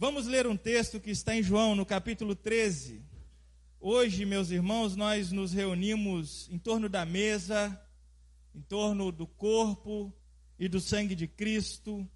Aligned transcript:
Vamos 0.00 0.28
ler 0.28 0.46
um 0.46 0.56
texto 0.56 1.00
que 1.00 1.10
está 1.10 1.34
em 1.34 1.42
João, 1.42 1.74
no 1.74 1.84
capítulo 1.84 2.36
13. 2.36 3.02
Hoje, 3.80 4.24
meus 4.24 4.52
irmãos, 4.52 4.94
nós 4.94 5.32
nos 5.32 5.52
reunimos 5.52 6.48
em 6.52 6.56
torno 6.56 6.88
da 6.88 7.04
mesa, 7.04 7.76
em 8.54 8.60
torno 8.60 9.10
do 9.10 9.26
corpo 9.26 10.14
e 10.56 10.68
do 10.68 10.80
sangue 10.80 11.16
de 11.16 11.26
Cristo. 11.26 12.08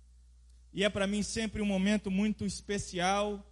E 0.72 0.84
é 0.84 0.88
para 0.88 1.08
mim 1.08 1.24
sempre 1.24 1.60
um 1.60 1.66
momento 1.66 2.08
muito 2.08 2.44
especial, 2.44 3.44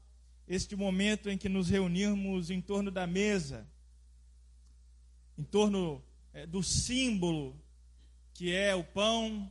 este 0.47 0.77
momento 0.77 1.29
em 1.29 1.37
que 1.37 1.49
nos 1.49 1.69
reunirmos 1.69 2.53
em 2.53 2.61
torno 2.61 2.93
da 2.93 3.09
mesa, 3.09 3.67
em 5.37 5.43
torno 5.43 6.05
é, 6.33 6.47
do 6.47 6.62
símbolo 6.62 7.61
que 8.33 8.55
é 8.55 8.77
o 8.77 8.85
pão, 8.85 9.51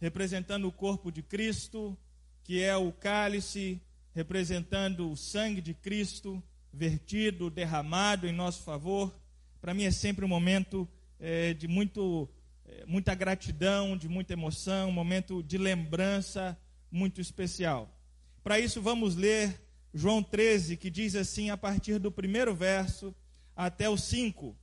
representando 0.00 0.66
o 0.66 0.72
corpo 0.72 1.12
de 1.12 1.22
Cristo, 1.22 1.96
que 2.42 2.60
é 2.60 2.76
o 2.76 2.90
cálice, 2.90 3.80
representando 4.16 5.10
o 5.10 5.14
sangue 5.14 5.60
de 5.60 5.74
Cristo 5.74 6.42
vertido, 6.72 7.50
derramado 7.50 8.26
em 8.26 8.32
nosso 8.32 8.62
favor. 8.62 9.14
Para 9.60 9.74
mim 9.74 9.84
é 9.84 9.90
sempre 9.90 10.24
um 10.24 10.28
momento 10.28 10.88
é, 11.20 11.52
de 11.52 11.68
muito, 11.68 12.26
é, 12.64 12.86
muita 12.86 13.14
gratidão, 13.14 13.94
de 13.94 14.08
muita 14.08 14.32
emoção, 14.32 14.88
um 14.88 14.92
momento 14.92 15.42
de 15.42 15.58
lembrança 15.58 16.58
muito 16.90 17.20
especial. 17.20 17.94
Para 18.42 18.58
isso, 18.58 18.80
vamos 18.80 19.16
ler 19.16 19.60
João 19.92 20.22
13, 20.22 20.78
que 20.78 20.88
diz 20.88 21.14
assim, 21.14 21.50
a 21.50 21.56
partir 21.58 21.98
do 21.98 22.10
primeiro 22.10 22.54
verso 22.54 23.14
até 23.54 23.86
o 23.86 23.98
5. 23.98 24.56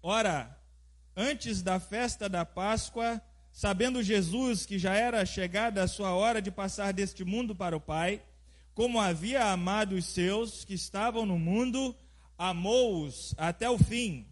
Ora, 0.00 0.56
antes 1.16 1.62
da 1.62 1.80
festa 1.80 2.28
da 2.28 2.44
Páscoa, 2.44 3.20
sabendo 3.50 4.04
Jesus 4.04 4.64
que 4.64 4.78
já 4.78 4.94
era 4.94 5.26
chegada 5.26 5.82
a 5.82 5.88
sua 5.88 6.14
hora 6.14 6.40
de 6.40 6.52
passar 6.52 6.92
deste 6.92 7.24
mundo 7.24 7.56
para 7.56 7.76
o 7.76 7.80
Pai, 7.80 8.22
como 8.74 9.00
havia 9.00 9.44
amado 9.46 9.94
os 9.94 10.06
seus 10.06 10.64
que 10.64 10.74
estavam 10.74 11.26
no 11.26 11.38
mundo, 11.38 11.94
amou-os 12.38 13.34
até 13.36 13.68
o 13.68 13.78
fim. 13.78 14.26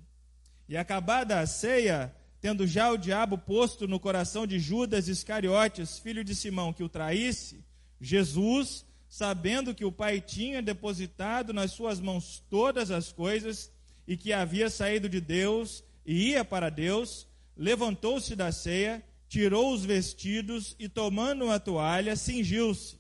E 0.69 0.77
acabada 0.77 1.41
a 1.41 1.47
ceia, 1.47 2.14
tendo 2.41 2.67
já 2.67 2.91
o 2.91 2.97
diabo 2.97 3.37
posto 3.37 3.87
no 3.87 4.01
coração 4.01 4.47
de 4.47 4.59
Judas 4.59 5.09
Iscariotes, 5.09 5.98
filho 5.98 6.25
de 6.25 6.34
Simão, 6.34 6.73
que 6.73 6.83
o 6.83 6.89
traísse, 6.89 7.64
Jesus, 8.01 8.87
sabendo 9.09 9.75
que 9.75 9.84
o 9.84 9.92
Pai 9.92 10.20
tinha 10.20 10.62
depositado 10.62 11.53
nas 11.53 11.73
suas 11.73 12.01
mãos 12.01 12.42
todas 12.48 12.91
as 12.91 13.12
coisas 13.12 13.70
e 14.07 14.17
que 14.17 14.33
havia 14.33 14.70
saído 14.70 15.09
de 15.09 15.20
Deus 15.20 15.84
e 16.07 16.31
ia 16.31 16.45
para 16.45 16.70
Deus, 16.70 17.27
levantou-se 17.57 18.34
da 18.34 18.51
ceia, 18.53 19.05
tirou 19.29 19.75
os 19.75 19.84
vestidos 19.84 20.75
e, 20.79 20.89
tomando 20.89 21.45
uma 21.45 21.61
toalha, 21.61 22.17
cingiu-se. 22.17 23.00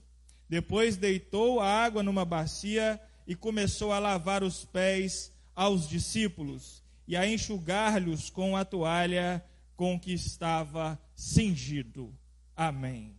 Depois 0.50 0.96
deitou 0.96 1.60
a 1.60 1.68
água 1.68 2.02
numa 2.02 2.24
bacia 2.24 3.00
e 3.24 3.36
começou 3.36 3.92
a 3.92 4.00
lavar 4.00 4.42
os 4.42 4.64
pés 4.64 5.32
aos 5.54 5.88
discípulos 5.88 6.82
e 7.06 7.16
a 7.16 7.24
enxugar-lhes 7.24 8.28
com 8.30 8.56
a 8.56 8.64
toalha 8.64 9.44
com 9.76 9.96
que 9.98 10.12
estava 10.12 11.00
cingido. 11.14 12.12
Amém. 12.56 13.16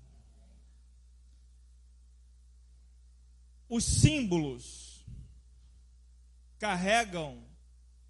Os 3.70 3.86
símbolos 3.86 5.06
carregam 6.60 7.42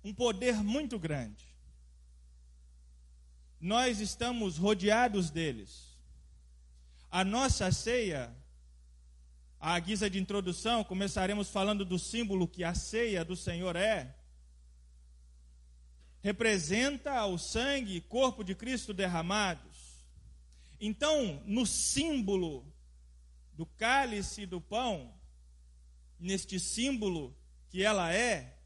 um 0.04 0.12
poder 0.12 0.64
muito 0.64 0.98
grande. 0.98 1.46
Nós 3.60 4.00
estamos 4.00 4.58
rodeados 4.58 5.30
deles. 5.30 5.96
A 7.12 7.24
nossa 7.24 7.72
ceia 7.72 8.41
à 9.62 9.78
guisa 9.80 10.10
de 10.10 10.20
introdução, 10.20 10.84
começaremos 10.84 11.52
falando 11.52 11.86
do 11.86 12.00
símbolo 12.00 12.48
que 12.48 12.64
a 12.64 12.74
ceia 12.74 13.24
do 13.24 13.36
Senhor 13.36 13.76
é. 13.76 14.16
Representa 16.24 17.24
o 17.28 17.38
sangue 17.38 17.98
e 17.98 18.02
corpo 18.02 18.44
de 18.44 18.56
Cristo 18.56 18.92
derramados. 18.92 20.04
Então, 20.80 21.44
no 21.46 21.68
símbolo 21.68 22.66
do 23.54 23.68
cálice 23.68 24.42
e 24.42 24.46
do 24.48 24.60
pão, 24.60 25.14
neste 26.20 26.60
símbolo 26.60 27.38
que 27.70 27.84
ela 27.84 28.12
é, 28.12 28.58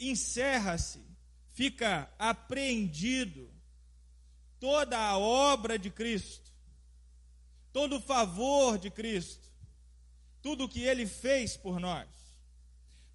encerra-se, 0.00 1.04
fica 1.52 2.10
apreendido 2.18 3.50
toda 4.58 4.98
a 4.98 5.18
obra 5.18 5.78
de 5.78 5.90
Cristo, 5.90 6.50
todo 7.74 7.96
o 7.96 8.00
favor 8.00 8.78
de 8.78 8.90
Cristo 8.90 9.47
tudo 10.42 10.64
o 10.64 10.68
que 10.68 10.82
ele 10.82 11.06
fez 11.06 11.56
por 11.56 11.80
nós. 11.80 12.08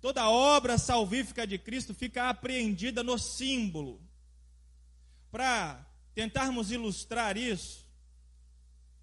Toda 0.02 0.22
a 0.22 0.30
obra 0.30 0.78
salvífica 0.78 1.48
de 1.48 1.58
Cristo 1.58 1.94
fica 1.94 2.30
apreendida 2.30 3.02
no 3.04 3.18
símbolo. 3.18 4.02
Para 5.32 5.86
tentarmos 6.14 6.72
ilustrar 6.72 7.38
isso, 7.38 7.88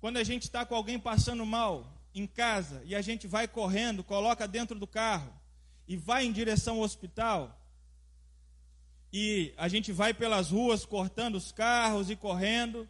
quando 0.01 0.19
a 0.19 0.25
gente 0.25 0.45
está 0.45 0.65
com 0.65 0.75
alguém 0.75 0.99
passando 0.99 1.45
mal 1.45 2.01
em 2.15 2.27
casa 2.27 2.83
e 2.85 2.95
a 2.95 3.01
gente 3.01 3.27
vai 3.27 3.49
correndo, 3.49 4.05
coloca 4.05 4.47
dentro 4.47 4.79
do 4.79 4.87
carro 4.87 5.33
e 5.89 5.97
vai 5.97 6.25
em 6.25 6.33
direção 6.33 6.77
ao 6.77 6.83
hospital, 6.83 7.57
e 9.13 9.53
a 9.57 9.67
gente 9.67 9.91
vai 9.91 10.15
pelas 10.15 10.51
ruas 10.51 10.85
cortando 10.85 11.35
os 11.35 11.51
carros 11.51 12.11
e 12.11 12.17
correndo, 12.17 12.89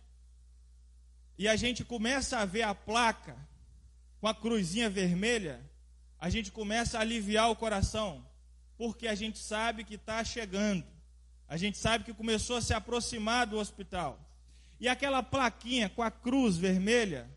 e 1.39 1.49
a 1.49 1.57
gente 1.57 1.83
começa 1.83 2.39
a 2.39 2.45
ver 2.45 2.63
a 2.63 2.75
placa 2.75 3.37
com 4.21 4.29
a 4.29 4.35
cruzinha 4.35 4.91
vermelha, 4.91 5.61
a 6.19 6.29
gente 6.29 6.53
começa 6.53 6.99
a 6.99 7.01
aliviar 7.01 7.51
o 7.51 7.57
coração, 7.57 8.25
porque 8.77 9.09
a 9.09 9.15
gente 9.15 9.39
sabe 9.39 9.85
que 9.85 9.95
está 9.95 10.23
chegando, 10.23 10.85
a 11.49 11.57
gente 11.57 11.79
sabe 11.79 12.05
que 12.05 12.13
começou 12.13 12.57
a 12.57 12.63
se 12.63 12.75
aproximar 12.75 13.47
do 13.47 13.59
hospital. 13.59 14.21
E 14.79 14.89
aquela 14.89 15.23
plaquinha 15.23 15.89
com 15.89 16.03
a 16.03 16.11
cruz 16.11 16.57
vermelha 16.57 17.31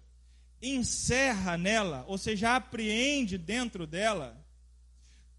encerra 0.61 1.57
nela, 1.57 2.05
ou 2.07 2.17
seja, 2.17 2.55
apreende 2.55 3.37
dentro 3.37 3.87
dela, 3.87 4.37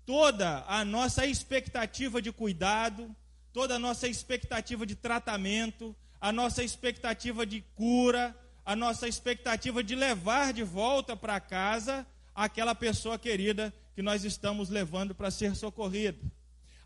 toda 0.05 0.65
a 0.67 0.85
nossa 0.85 1.27
expectativa 1.27 2.21
de 2.21 2.33
cuidado, 2.33 3.15
toda 3.53 3.77
a 3.77 3.79
nossa 3.79 4.09
expectativa 4.09 4.85
de 4.85 4.95
tratamento, 4.95 5.95
a 6.21 6.33
nossa 6.33 6.63
expectativa 6.63 7.47
de 7.47 7.61
cura, 7.75 8.37
a 8.65 8.75
nossa 8.75 9.07
expectativa 9.07 9.85
de 9.85 9.95
levar 9.95 10.53
de 10.53 10.63
volta 10.63 11.17
para 11.17 11.39
casa 11.41 12.07
aquela 12.35 12.75
pessoa 12.75 13.19
querida 13.19 13.73
que 13.95 14.03
nós 14.03 14.25
estamos 14.25 14.69
levando 14.69 15.15
para 15.15 15.31
ser 15.31 15.55
socorrida. 15.55 16.19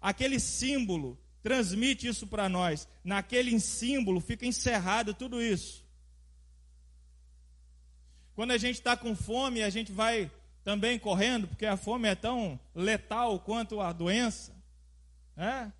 Aquele 0.00 0.38
símbolo 0.38 1.18
transmite 1.42 2.06
isso 2.06 2.26
para 2.26 2.48
nós. 2.48 2.88
Naquele 3.02 3.58
símbolo 3.60 4.20
fica 4.20 4.44
encerrado 4.44 5.14
tudo 5.14 5.40
isso. 5.40 5.86
Quando 8.34 8.50
a 8.52 8.58
gente 8.58 8.76
está 8.76 8.96
com 8.96 9.16
fome, 9.16 9.62
a 9.62 9.70
gente 9.70 9.90
vai 9.90 10.30
também 10.62 10.98
correndo, 10.98 11.48
porque 11.48 11.66
a 11.66 11.76
fome 11.76 12.08
é 12.08 12.14
tão 12.14 12.60
letal 12.74 13.40
quanto 13.40 13.80
a 13.80 13.92
doença. 13.92 14.52
Né? 15.34 15.72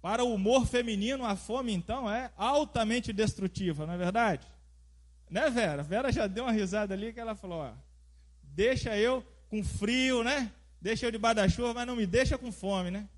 Para 0.00 0.24
o 0.24 0.34
humor 0.34 0.66
feminino, 0.66 1.24
a 1.24 1.36
fome, 1.36 1.72
então, 1.72 2.10
é 2.10 2.32
altamente 2.36 3.12
destrutiva, 3.12 3.86
não 3.86 3.94
é 3.94 3.98
verdade? 3.98 4.46
Né, 5.30 5.50
Vera? 5.50 5.82
Vera 5.82 6.10
já 6.10 6.26
deu 6.26 6.44
uma 6.44 6.52
risada 6.52 6.94
ali 6.94 7.12
que 7.12 7.20
ela 7.20 7.34
falou: 7.34 7.60
ó, 7.60 7.72
deixa 8.42 8.96
eu 8.96 9.24
com 9.48 9.62
frio, 9.62 10.22
né? 10.22 10.52
Deixa 10.80 11.06
eu 11.06 11.10
debaixo 11.10 11.36
da 11.36 11.48
chuva, 11.48 11.74
mas 11.74 11.86
não 11.86 11.96
me 11.96 12.06
deixa 12.06 12.38
com 12.38 12.52
fome, 12.52 12.90
né? 12.90 13.08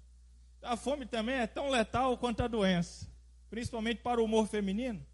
A 0.62 0.76
fome 0.76 1.06
também 1.06 1.36
é 1.36 1.46
tão 1.46 1.70
letal 1.70 2.16
quanto 2.18 2.42
a 2.42 2.48
doença, 2.48 3.06
principalmente 3.48 4.00
para 4.02 4.20
o 4.20 4.24
humor 4.24 4.46
feminino. 4.46 5.04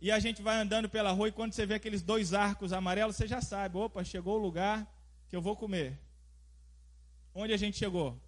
E 0.00 0.10
a 0.10 0.18
gente 0.18 0.42
vai 0.42 0.56
andando 0.56 0.88
pela 0.88 1.12
rua 1.12 1.28
e 1.28 1.32
quando 1.32 1.52
você 1.52 1.64
vê 1.64 1.74
aqueles 1.74 2.02
dois 2.02 2.34
arcos 2.34 2.72
amarelos, 2.72 3.16
você 3.16 3.26
já 3.26 3.40
sabe: 3.40 3.76
opa, 3.76 4.04
chegou 4.04 4.36
o 4.38 4.42
lugar 4.42 4.86
que 5.28 5.36
eu 5.36 5.42
vou 5.42 5.56
comer. 5.56 5.98
Onde 7.34 7.52
a 7.52 7.56
gente 7.56 7.76
chegou? 7.76 8.20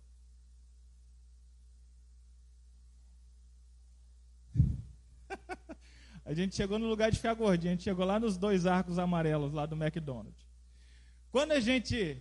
A 6.26 6.34
gente 6.34 6.56
chegou 6.56 6.76
no 6.76 6.88
lugar 6.88 7.08
de 7.08 7.18
ficar 7.18 7.34
gordinho, 7.34 7.72
a 7.72 7.76
gente 7.76 7.84
chegou 7.84 8.04
lá 8.04 8.18
nos 8.18 8.36
dois 8.36 8.66
arcos 8.66 8.98
amarelos 8.98 9.52
lá 9.52 9.64
do 9.64 9.76
McDonald's. 9.76 10.44
Quando 11.30 11.52
a 11.52 11.60
gente 11.60 12.20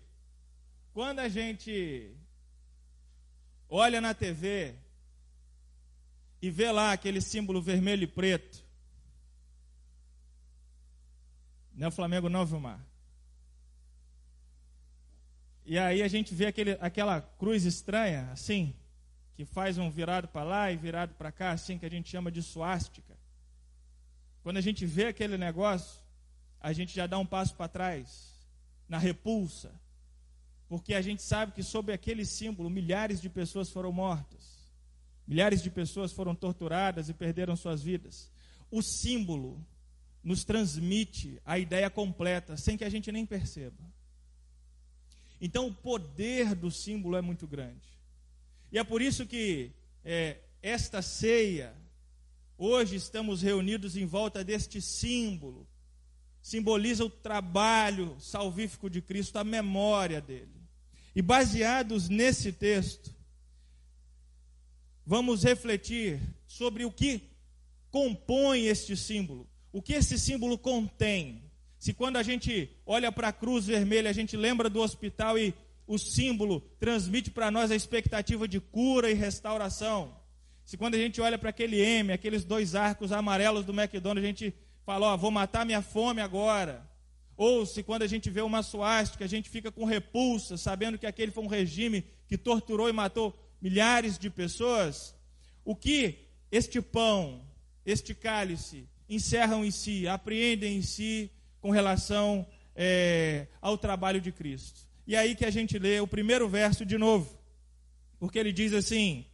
quando 0.94 1.20
a 1.20 1.28
gente 1.28 2.16
olha 3.68 4.00
na 4.00 4.14
TV 4.14 4.76
e 6.40 6.52
vê 6.52 6.72
lá 6.72 6.92
aquele 6.92 7.20
símbolo 7.20 7.62
vermelho 7.62 8.04
e 8.04 8.08
preto, 8.08 8.64
não 11.74 11.86
é 11.86 11.88
o 11.90 11.92
Flamengo 11.92 12.30
não, 12.30 12.46
Vilmar? 12.46 12.80
E 15.66 15.80
aí 15.80 16.04
a 16.04 16.08
gente 16.08 16.36
vê 16.36 16.46
aquele, 16.46 16.78
aquela 16.80 17.20
cruz 17.20 17.66
estranha, 17.66 18.30
assim, 18.32 18.76
que 19.34 19.46
faz 19.46 19.80
um 19.80 19.90
virado 19.90 20.28
para 20.28 20.44
lá 20.44 20.72
e 20.72 20.78
virado 20.78 21.16
para 21.16 21.32
cá, 21.32 21.52
assim, 21.52 21.80
que 21.80 21.88
a 21.88 21.90
gente 21.90 22.08
chama 22.08 22.32
de 22.32 22.44
suástica. 22.44 23.25
Quando 24.46 24.58
a 24.58 24.62
gente 24.62 24.86
vê 24.86 25.08
aquele 25.08 25.40
negócio, 25.40 26.00
a 26.62 26.72
gente 26.72 26.94
já 26.94 27.08
dá 27.08 27.18
um 27.18 27.26
passo 27.26 27.56
para 27.56 27.68
trás 27.68 28.32
na 28.88 29.00
repulsa, 29.00 29.74
porque 30.70 30.94
a 30.94 31.02
gente 31.02 31.24
sabe 31.24 31.52
que 31.52 31.64
sob 31.64 31.92
aquele 31.92 32.24
símbolo 32.24 32.70
milhares 32.70 33.20
de 33.20 33.28
pessoas 33.28 33.72
foram 33.72 33.92
mortas, 33.92 34.72
milhares 35.28 35.64
de 35.64 35.72
pessoas 35.72 36.12
foram 36.12 36.36
torturadas 36.36 37.10
e 37.10 37.14
perderam 37.16 37.56
suas 37.56 37.82
vidas. 37.82 38.32
O 38.70 38.84
símbolo 38.84 39.66
nos 40.24 40.44
transmite 40.44 41.42
a 41.44 41.58
ideia 41.58 41.90
completa, 41.90 42.56
sem 42.56 42.78
que 42.78 42.84
a 42.84 42.90
gente 42.90 43.12
nem 43.12 43.26
perceba. 43.26 43.84
Então, 45.42 45.66
o 45.66 45.74
poder 45.74 46.54
do 46.54 46.70
símbolo 46.70 47.18
é 47.18 47.22
muito 47.22 47.48
grande. 47.48 47.98
E 48.72 48.78
é 48.78 48.84
por 48.84 49.02
isso 49.02 49.26
que 49.26 49.72
é, 50.04 50.38
esta 50.62 51.02
ceia, 51.02 51.76
hoje 52.58 52.96
estamos 52.96 53.42
reunidos 53.42 53.96
em 53.96 54.06
volta 54.06 54.44
deste 54.44 54.82
símbolo, 54.82 55.68
simboliza 56.42 57.04
o 57.04 57.10
trabalho 57.10 58.16
salvífico 58.20 58.90
de 58.90 59.02
Cristo, 59.02 59.38
a 59.38 59.44
memória 59.44 60.22
dele. 60.22 60.56
E 61.16 61.22
baseados 61.22 62.10
nesse 62.10 62.52
texto, 62.52 63.14
vamos 65.06 65.44
refletir 65.44 66.20
sobre 66.46 66.86
o 66.86 66.92
que 66.92 67.22
compõe 67.90 68.66
este 68.66 68.98
símbolo, 68.98 69.48
o 69.72 69.82
que 69.82 69.94
esse 69.94 70.20
símbolo 70.20 70.58
contém. 70.58 71.44
Se 71.80 71.94
quando 71.94 72.18
a 72.18 72.24
gente 72.24 72.70
olha 72.86 73.12
para 73.12 73.30
a 73.30 73.34
cruz 73.34 73.66
vermelha, 73.66 74.10
a 74.10 74.14
gente 74.14 74.36
lembra 74.36 74.70
do 74.70 74.82
hospital 74.82 75.38
e 75.38 75.54
o 75.88 75.98
símbolo 75.98 76.62
transmite 76.80 77.30
para 77.30 77.52
nós 77.52 77.72
a 77.72 77.76
expectativa 77.76 78.48
de 78.48 78.60
cura 78.60 79.10
e 79.10 79.14
restauração. 79.14 80.16
Se 80.66 80.78
quando 80.78 80.96
a 80.96 80.98
gente 80.98 81.22
olha 81.22 81.38
para 81.38 81.52
aquele 81.52 81.80
M, 81.80 82.12
aqueles 82.12 82.44
dois 82.44 82.74
arcos 82.74 83.12
amarelos 83.12 83.64
do 83.64 83.72
McDonald's, 83.72 84.24
a 84.24 84.28
gente 84.28 84.54
fala, 84.84 85.14
ó, 85.14 85.18
vou 85.18 85.30
matar 85.30 85.66
minha 85.66 85.82
fome 85.82 86.20
agora. 86.20 86.90
Ou 87.38 87.66
se 87.66 87.84
quando 87.84 88.02
a 88.02 88.08
gente 88.08 88.32
vê 88.32 88.42
uma 88.42 88.64
suástica, 88.64 89.26
a 89.26 89.28
gente 89.28 89.48
fica 89.48 89.72
com 89.72 89.86
repulsa, 89.86 90.58
sabendo 90.58 90.98
que 90.98 91.06
aquele 91.06 91.32
foi 91.32 91.44
um 91.44 91.48
regime 91.48 92.04
que 92.28 92.38
torturou 92.38 92.90
e 92.90 92.94
matou 92.94 93.38
milhares 93.62 94.18
de 94.18 94.30
pessoas. 94.30 95.14
O 95.64 95.76
que 95.76 96.18
este 96.52 96.82
pão, 96.82 97.46
este 97.86 98.16
cálice, 98.16 98.88
encerram 99.08 99.64
em 99.64 99.72
si, 99.72 100.08
apreendem 100.08 100.78
em 100.78 100.82
si 100.82 101.30
com 101.62 101.70
relação 101.70 102.46
é, 102.76 103.48
ao 103.62 103.78
trabalho 103.78 104.20
de 104.20 104.32
Cristo. 104.32 104.82
E 105.06 105.16
aí 105.16 105.36
que 105.36 105.46
a 105.46 105.52
gente 105.52 105.78
lê 105.78 106.00
o 106.00 106.08
primeiro 106.08 106.50
verso 106.50 106.84
de 106.84 106.98
novo, 106.98 107.38
porque 108.18 108.40
ele 108.40 108.52
diz 108.52 108.74
assim: 108.74 109.26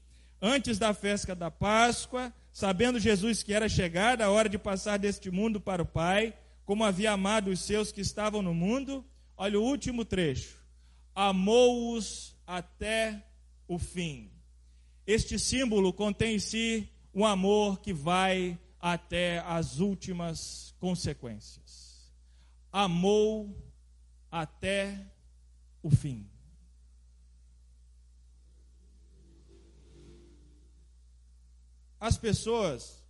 Antes 0.42 0.80
da 0.80 0.92
festa 0.92 1.36
da 1.36 1.52
Páscoa, 1.52 2.34
sabendo 2.52 3.00
Jesus 3.00 3.44
que 3.44 3.54
era 3.54 3.70
chegada 3.70 4.26
a 4.26 4.32
hora 4.32 4.50
de 4.50 4.58
passar 4.58 4.98
deste 4.98 5.30
mundo 5.30 5.62
para 5.62 5.84
o 5.84 5.86
Pai, 5.86 6.34
como 6.66 6.84
havia 6.84 7.12
amado 7.12 7.52
os 7.52 7.60
seus 7.60 7.92
que 7.92 8.02
estavam 8.02 8.42
no 8.42 8.54
mundo, 8.54 9.06
olha 9.38 9.60
o 9.60 9.64
último 9.64 10.04
trecho: 10.04 10.58
amou-os 11.14 12.36
até 12.48 13.24
o 13.68 13.78
fim. 13.78 14.32
Este 15.06 15.38
símbolo 15.38 15.94
contém 15.94 16.36
em 16.36 16.40
si 16.40 16.90
um 17.14 17.24
amor 17.24 17.80
que 17.80 17.94
vai 17.94 18.58
até 18.80 19.40
as 19.40 19.80
últimas 19.80 20.74
consequências. 20.80 22.12
Amou 22.72 23.56
até 24.32 25.06
o 25.84 25.90
fim. 25.92 26.31
As 32.02 32.18
pessoas, 32.18 33.06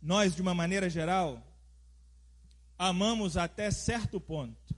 nós 0.00 0.36
de 0.36 0.40
uma 0.40 0.54
maneira 0.54 0.88
geral, 0.88 1.44
amamos 2.78 3.36
até 3.36 3.72
certo 3.72 4.20
ponto. 4.20 4.72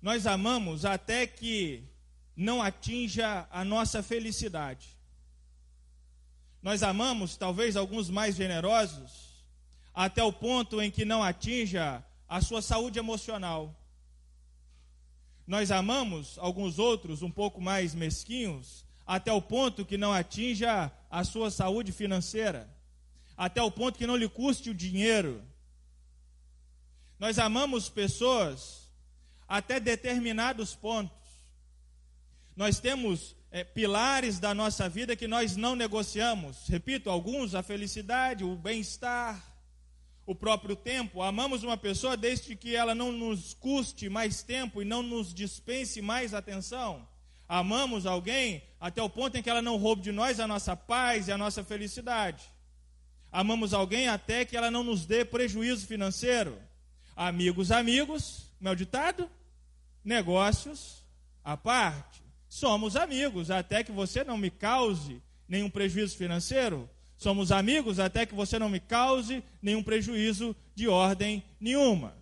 Nós 0.00 0.26
amamos 0.26 0.86
até 0.86 1.26
que 1.26 1.84
não 2.34 2.62
atinja 2.62 3.46
a 3.50 3.62
nossa 3.66 4.02
felicidade. 4.02 4.96
Nós 6.62 6.82
amamos, 6.82 7.36
talvez 7.36 7.76
alguns 7.76 8.08
mais 8.08 8.34
generosos, 8.34 9.44
até 9.92 10.22
o 10.22 10.32
ponto 10.32 10.80
em 10.80 10.90
que 10.90 11.04
não 11.04 11.22
atinja 11.22 12.02
a 12.26 12.40
sua 12.40 12.62
saúde 12.62 12.98
emocional. 12.98 13.78
Nós 15.46 15.70
amamos 15.70 16.38
alguns 16.38 16.78
outros 16.78 17.20
um 17.20 17.30
pouco 17.30 17.60
mais 17.60 17.94
mesquinhos, 17.94 18.83
até 19.06 19.32
o 19.32 19.42
ponto 19.42 19.84
que 19.84 19.98
não 19.98 20.12
atinja 20.12 20.90
a 21.10 21.24
sua 21.24 21.50
saúde 21.50 21.92
financeira, 21.92 22.68
até 23.36 23.62
o 23.62 23.70
ponto 23.70 23.98
que 23.98 24.06
não 24.06 24.16
lhe 24.16 24.28
custe 24.28 24.70
o 24.70 24.74
dinheiro. 24.74 25.42
Nós 27.18 27.38
amamos 27.38 27.88
pessoas 27.88 28.90
até 29.46 29.78
determinados 29.78 30.74
pontos. 30.74 31.16
Nós 32.56 32.78
temos 32.78 33.34
é, 33.50 33.62
pilares 33.62 34.38
da 34.38 34.54
nossa 34.54 34.88
vida 34.88 35.16
que 35.16 35.28
nós 35.28 35.56
não 35.56 35.76
negociamos. 35.76 36.66
Repito, 36.68 37.10
alguns, 37.10 37.54
a 37.54 37.62
felicidade, 37.62 38.44
o 38.44 38.56
bem-estar, 38.56 39.54
o 40.26 40.34
próprio 40.34 40.74
tempo. 40.74 41.22
Amamos 41.22 41.62
uma 41.62 41.76
pessoa 41.76 42.16
desde 42.16 42.56
que 42.56 42.74
ela 42.74 42.94
não 42.94 43.12
nos 43.12 43.54
custe 43.54 44.08
mais 44.08 44.42
tempo 44.42 44.80
e 44.80 44.84
não 44.84 45.02
nos 45.02 45.32
dispense 45.32 46.00
mais 46.00 46.34
atenção. 46.34 47.06
Amamos 47.54 48.04
alguém 48.04 48.64
até 48.80 49.00
o 49.00 49.08
ponto 49.08 49.36
em 49.36 49.42
que 49.42 49.48
ela 49.48 49.62
não 49.62 49.76
roube 49.76 50.02
de 50.02 50.10
nós 50.10 50.40
a 50.40 50.48
nossa 50.48 50.74
paz 50.74 51.28
e 51.28 51.32
a 51.32 51.38
nossa 51.38 51.62
felicidade. 51.62 52.50
Amamos 53.30 53.72
alguém 53.72 54.08
até 54.08 54.44
que 54.44 54.56
ela 54.56 54.72
não 54.72 54.82
nos 54.82 55.06
dê 55.06 55.24
prejuízo 55.24 55.86
financeiro. 55.86 56.58
Amigos, 57.14 57.70
amigos, 57.70 58.50
meu 58.60 58.74
ditado? 58.74 59.30
Negócios 60.04 61.04
à 61.44 61.56
parte. 61.56 62.24
Somos 62.48 62.96
amigos 62.96 63.52
até 63.52 63.84
que 63.84 63.92
você 63.92 64.24
não 64.24 64.36
me 64.36 64.50
cause 64.50 65.22
nenhum 65.46 65.70
prejuízo 65.70 66.16
financeiro. 66.16 66.90
Somos 67.16 67.52
amigos 67.52 68.00
até 68.00 68.26
que 68.26 68.34
você 68.34 68.58
não 68.58 68.68
me 68.68 68.80
cause 68.80 69.44
nenhum 69.62 69.80
prejuízo 69.80 70.56
de 70.74 70.88
ordem 70.88 71.40
nenhuma. 71.60 72.16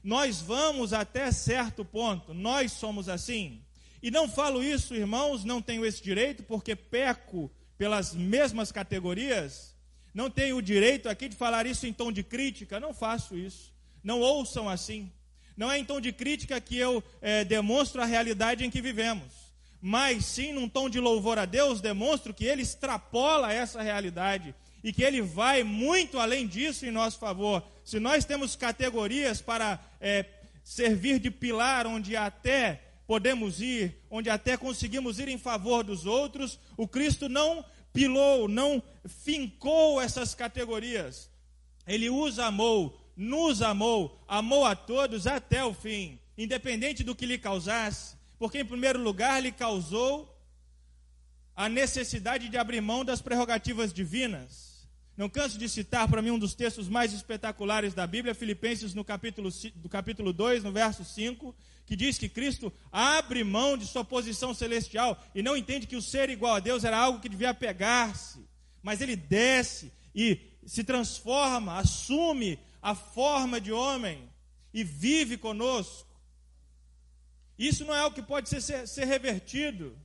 Nós 0.00 0.40
vamos 0.40 0.92
até 0.92 1.32
certo 1.32 1.84
ponto, 1.84 2.32
nós 2.32 2.70
somos 2.70 3.08
assim. 3.08 3.65
E 4.02 4.10
não 4.10 4.28
falo 4.28 4.62
isso, 4.62 4.94
irmãos, 4.94 5.44
não 5.44 5.62
tenho 5.62 5.84
esse 5.84 6.02
direito, 6.02 6.42
porque 6.42 6.76
peco 6.76 7.50
pelas 7.78 8.14
mesmas 8.14 8.72
categorias. 8.72 9.74
Não 10.14 10.30
tenho 10.30 10.56
o 10.56 10.62
direito 10.62 11.08
aqui 11.08 11.28
de 11.28 11.36
falar 11.36 11.66
isso 11.66 11.86
em 11.86 11.92
tom 11.92 12.10
de 12.10 12.22
crítica, 12.22 12.80
não 12.80 12.94
faço 12.94 13.36
isso. 13.36 13.72
Não 14.02 14.20
ouçam 14.20 14.68
assim. 14.68 15.10
Não 15.56 15.70
é 15.72 15.78
em 15.78 15.84
tom 15.84 16.00
de 16.00 16.12
crítica 16.12 16.60
que 16.60 16.76
eu 16.76 17.02
é, 17.20 17.44
demonstro 17.44 18.02
a 18.02 18.04
realidade 18.04 18.64
em 18.64 18.70
que 18.70 18.82
vivemos, 18.82 19.32
mas 19.80 20.24
sim 20.26 20.52
num 20.52 20.68
tom 20.68 20.88
de 20.88 21.00
louvor 21.00 21.38
a 21.38 21.46
Deus, 21.46 21.80
demonstro 21.80 22.34
que 22.34 22.44
Ele 22.44 22.60
extrapola 22.60 23.52
essa 23.52 23.80
realidade 23.80 24.54
e 24.84 24.92
que 24.92 25.02
Ele 25.02 25.22
vai 25.22 25.62
muito 25.62 26.18
além 26.18 26.46
disso 26.46 26.84
em 26.84 26.90
nosso 26.90 27.18
favor. 27.18 27.62
Se 27.84 27.98
nós 27.98 28.24
temos 28.24 28.54
categorias 28.54 29.40
para 29.40 29.80
é, 29.98 30.26
servir 30.62 31.18
de 31.18 31.30
pilar, 31.30 31.86
onde 31.86 32.14
até 32.16 32.82
podemos 33.06 33.60
ir, 33.60 33.96
onde 34.10 34.28
até 34.28 34.56
conseguimos 34.56 35.18
ir 35.18 35.28
em 35.28 35.38
favor 35.38 35.84
dos 35.84 36.06
outros, 36.06 36.58
o 36.76 36.88
Cristo 36.88 37.28
não 37.28 37.64
pilou, 37.92 38.48
não 38.48 38.82
fincou 39.06 40.00
essas 40.00 40.34
categorias. 40.34 41.30
Ele 41.86 42.10
os 42.10 42.38
amou, 42.38 43.00
nos 43.16 43.62
amou, 43.62 44.22
amou 44.26 44.64
a 44.64 44.74
todos 44.74 45.26
até 45.26 45.64
o 45.64 45.72
fim, 45.72 46.18
independente 46.36 47.04
do 47.04 47.14
que 47.14 47.24
lhe 47.24 47.38
causasse, 47.38 48.16
porque, 48.38 48.58
em 48.58 48.64
primeiro 48.64 49.00
lugar, 49.00 49.42
lhe 49.42 49.52
causou 49.52 50.36
a 51.54 51.68
necessidade 51.68 52.50
de 52.50 52.58
abrir 52.58 52.82
mão 52.82 53.04
das 53.04 53.22
prerrogativas 53.22 53.92
divinas. 53.92 54.86
Não 55.16 55.30
canso 55.30 55.56
de 55.56 55.66
citar 55.66 56.06
para 56.06 56.20
mim 56.20 56.30
um 56.30 56.38
dos 56.38 56.54
textos 56.54 56.90
mais 56.90 57.14
espetaculares 57.14 57.94
da 57.94 58.06
Bíblia, 58.06 58.34
Filipenses 58.34 58.92
no 58.92 59.02
capítulo, 59.02 59.48
do 59.76 59.88
capítulo 59.88 60.30
2, 60.30 60.62
no 60.62 60.70
verso 60.70 61.02
5, 61.02 61.56
que 61.86 61.94
diz 61.94 62.18
que 62.18 62.28
Cristo 62.28 62.72
abre 62.90 63.44
mão 63.44 63.76
de 63.78 63.86
sua 63.86 64.04
posição 64.04 64.52
celestial 64.52 65.22
e 65.34 65.42
não 65.42 65.56
entende 65.56 65.86
que 65.86 65.96
o 65.96 66.02
ser 66.02 66.28
igual 66.28 66.56
a 66.56 66.60
Deus 66.60 66.82
era 66.82 66.98
algo 66.98 67.20
que 67.20 67.28
devia 67.28 67.50
apegar-se, 67.50 68.44
mas 68.82 69.00
ele 69.00 69.14
desce 69.14 69.92
e 70.14 70.40
se 70.66 70.82
transforma, 70.82 71.78
assume 71.78 72.58
a 72.82 72.94
forma 72.94 73.60
de 73.60 73.72
homem 73.72 74.28
e 74.74 74.82
vive 74.82 75.36
conosco. 75.36 76.06
Isso 77.56 77.84
não 77.84 77.94
é 77.94 78.00
algo 78.00 78.16
que 78.16 78.22
pode 78.22 78.48
ser, 78.48 78.60
ser, 78.60 78.86
ser 78.88 79.04
revertido. 79.06 79.96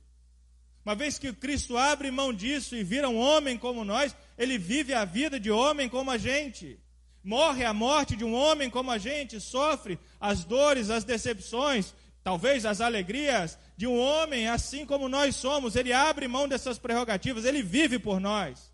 Uma 0.84 0.94
vez 0.94 1.18
que 1.18 1.32
Cristo 1.32 1.76
abre 1.76 2.10
mão 2.10 2.32
disso 2.32 2.76
e 2.76 2.84
vira 2.84 3.08
um 3.08 3.18
homem 3.18 3.58
como 3.58 3.84
nós, 3.84 4.14
ele 4.38 4.56
vive 4.56 4.94
a 4.94 5.04
vida 5.04 5.38
de 5.38 5.50
homem 5.50 5.88
como 5.88 6.10
a 6.10 6.18
gente 6.18 6.78
morre 7.22 7.64
a 7.64 7.72
morte 7.72 8.16
de 8.16 8.24
um 8.24 8.34
homem 8.34 8.68
como 8.68 8.90
a 8.90 8.98
gente, 8.98 9.40
sofre 9.40 9.98
as 10.20 10.44
dores, 10.44 10.90
as 10.90 11.04
decepções, 11.04 11.94
talvez 12.22 12.64
as 12.64 12.80
alegrias 12.80 13.58
de 13.76 13.86
um 13.86 13.98
homem 13.98 14.48
assim 14.48 14.84
como 14.84 15.08
nós 15.08 15.36
somos. 15.36 15.76
Ele 15.76 15.92
abre 15.92 16.28
mão 16.28 16.48
dessas 16.48 16.78
prerrogativas, 16.78 17.44
ele 17.44 17.62
vive 17.62 17.98
por 17.98 18.20
nós. 18.20 18.72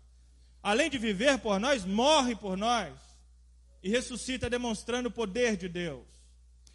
Além 0.61 0.89
de 0.89 0.97
viver 0.97 1.37
por 1.39 1.59
nós, 1.59 1.85
morre 1.85 2.35
por 2.35 2.57
nós 2.57 2.93
e 3.81 3.89
ressuscita 3.89 4.49
demonstrando 4.49 5.09
o 5.09 5.11
poder 5.11 5.55
de 5.55 5.69
Deus. 5.69 6.05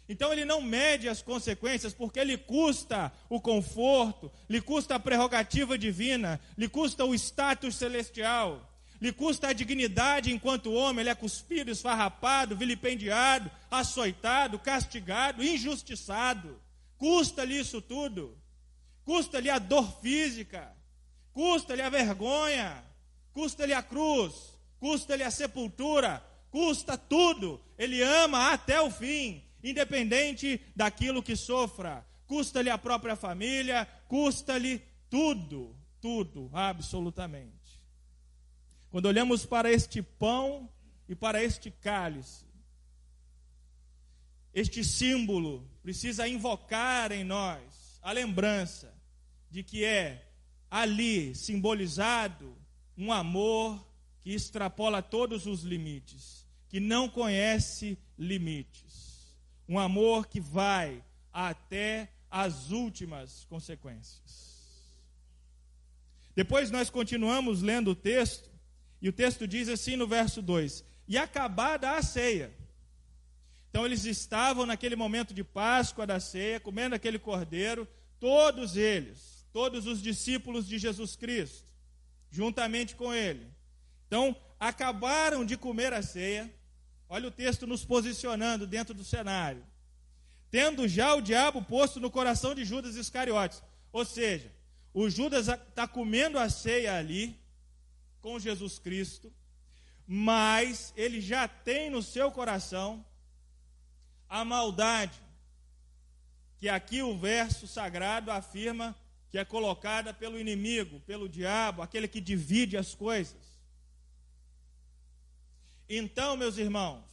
Então 0.07 0.31
ele 0.31 0.45
não 0.45 0.61
mede 0.61 1.09
as 1.09 1.21
consequências 1.21 1.93
porque 1.93 2.23
lhe 2.23 2.37
custa 2.37 3.11
o 3.27 3.41
conforto, 3.41 4.31
lhe 4.47 4.61
custa 4.61 4.95
a 4.95 4.99
prerrogativa 4.99 5.77
divina, 5.77 6.39
lhe 6.57 6.67
custa 6.67 7.03
o 7.05 7.13
status 7.15 7.75
celestial, 7.75 8.74
lhe 9.01 9.11
custa 9.11 9.49
a 9.49 9.53
dignidade 9.53 10.31
enquanto 10.31 10.73
homem, 10.73 11.01
ele 11.01 11.09
é 11.09 11.15
cuspido, 11.15 11.71
esfarrapado, 11.71 12.55
vilipendiado, 12.55 13.51
açoitado, 13.69 14.57
castigado, 14.59 15.43
injustiçado. 15.43 16.59
Custa-lhe 16.97 17.59
isso 17.59 17.81
tudo. 17.81 18.37
Custa-lhe 19.03 19.49
a 19.49 19.59
dor 19.59 19.99
física, 20.01 20.75
custa-lhe 21.31 21.81
a 21.81 21.89
vergonha, 21.89 22.83
custa-lhe 23.31 23.73
a 23.73 23.83
cruz, 23.83 24.57
custa-lhe 24.79 25.21
a 25.21 25.29
sepultura, 25.29 26.25
custa 26.49 26.97
tudo. 26.97 27.61
Ele 27.77 28.01
ama 28.01 28.51
até 28.51 28.81
o 28.81 28.89
fim, 28.89 29.43
independente 29.63 30.59
daquilo 30.75 31.21
que 31.21 31.35
sofra. 31.35 32.03
Custa-lhe 32.25 32.71
a 32.71 32.77
própria 32.77 33.15
família, 33.15 33.87
custa-lhe 34.07 34.81
tudo, 35.09 35.75
tudo, 36.01 36.49
absolutamente. 36.51 37.64
Quando 38.95 39.07
olhamos 39.07 39.45
para 39.45 39.69
este 39.69 40.01
pão 40.01 40.69
e 41.09 41.13
para 41.13 41.43
este 41.43 41.69
cálice, 41.69 42.45
este 44.53 44.85
símbolo 44.85 45.69
precisa 45.83 46.25
invocar 46.29 47.11
em 47.11 47.21
nós 47.21 47.99
a 48.01 48.13
lembrança 48.13 48.95
de 49.51 49.63
que 49.63 49.83
é 49.83 50.31
ali 50.71 51.35
simbolizado 51.35 52.55
um 52.97 53.11
amor 53.11 53.85
que 54.21 54.31
extrapola 54.31 55.01
todos 55.01 55.45
os 55.45 55.63
limites, 55.63 56.47
que 56.69 56.79
não 56.79 57.09
conhece 57.09 57.97
limites. 58.17 59.35
Um 59.67 59.77
amor 59.77 60.25
que 60.25 60.39
vai 60.39 61.03
até 61.33 62.13
as 62.31 62.71
últimas 62.71 63.43
consequências. 63.49 64.55
Depois 66.33 66.71
nós 66.71 66.89
continuamos 66.89 67.61
lendo 67.61 67.91
o 67.91 67.95
texto, 67.95 68.54
e 69.01 69.09
o 69.09 69.13
texto 69.13 69.47
diz 69.47 69.69
assim 69.69 69.95
no 69.95 70.07
verso 70.07 70.41
2: 70.41 70.83
E 71.07 71.17
acabada 71.17 71.91
a 71.91 72.01
ceia. 72.01 72.53
Então 73.69 73.85
eles 73.85 74.05
estavam 74.05 74.65
naquele 74.65 74.95
momento 74.95 75.33
de 75.33 75.43
Páscoa 75.43 76.07
da 76.07 76.19
ceia, 76.19 76.59
comendo 76.59 76.95
aquele 76.95 77.19
cordeiro, 77.19 77.87
todos 78.19 78.77
eles, 78.77 79.45
todos 79.51 79.85
os 79.85 80.01
discípulos 80.01 80.67
de 80.67 80.77
Jesus 80.77 81.15
Cristo, 81.15 81.67
juntamente 82.31 82.95
com 82.95 83.13
ele. 83.13 83.47
Então, 84.07 84.35
acabaram 84.59 85.43
de 85.45 85.57
comer 85.57 85.93
a 85.93 86.01
ceia. 86.01 86.51
Olha 87.07 87.27
o 87.27 87.31
texto 87.31 87.67
nos 87.67 87.85
posicionando 87.85 88.65
dentro 88.65 88.93
do 88.93 89.03
cenário. 89.03 89.63
Tendo 90.49 90.87
já 90.87 91.13
o 91.13 91.21
diabo 91.21 91.61
posto 91.61 91.99
no 91.99 92.09
coração 92.09 92.55
de 92.55 92.63
Judas 92.63 92.95
Iscariotes. 92.95 93.61
Ou 93.91 94.05
seja, 94.05 94.51
o 94.93 95.09
Judas 95.09 95.47
está 95.47 95.87
comendo 95.87 96.39
a 96.39 96.49
ceia 96.49 96.95
ali 96.95 97.37
com 98.25 98.39
Jesus 98.39 98.79
Cristo, 98.79 99.31
mas 100.07 100.91
ele 100.97 101.21
já 101.21 101.47
tem 101.47 101.91
no 101.91 102.01
seu 102.01 102.31
coração 102.31 103.05
a 104.27 104.43
maldade, 104.43 105.21
que 106.57 106.67
aqui 106.67 107.03
o 107.03 107.15
verso 107.15 107.67
sagrado 107.67 108.31
afirma 108.31 108.95
que 109.29 109.37
é 109.37 109.45
colocada 109.45 110.11
pelo 110.11 110.39
inimigo, 110.39 110.99
pelo 111.01 111.29
diabo, 111.29 111.83
aquele 111.83 112.07
que 112.07 112.19
divide 112.19 112.75
as 112.75 112.95
coisas. 112.95 113.59
Então, 115.87 116.35
meus 116.35 116.57
irmãos, 116.57 117.05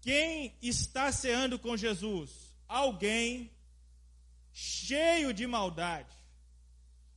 quem 0.00 0.56
está 0.60 1.12
ceando 1.12 1.56
com 1.56 1.76
Jesus? 1.76 2.52
Alguém 2.66 3.48
cheio 4.52 5.32
de 5.32 5.46
maldade, 5.46 6.16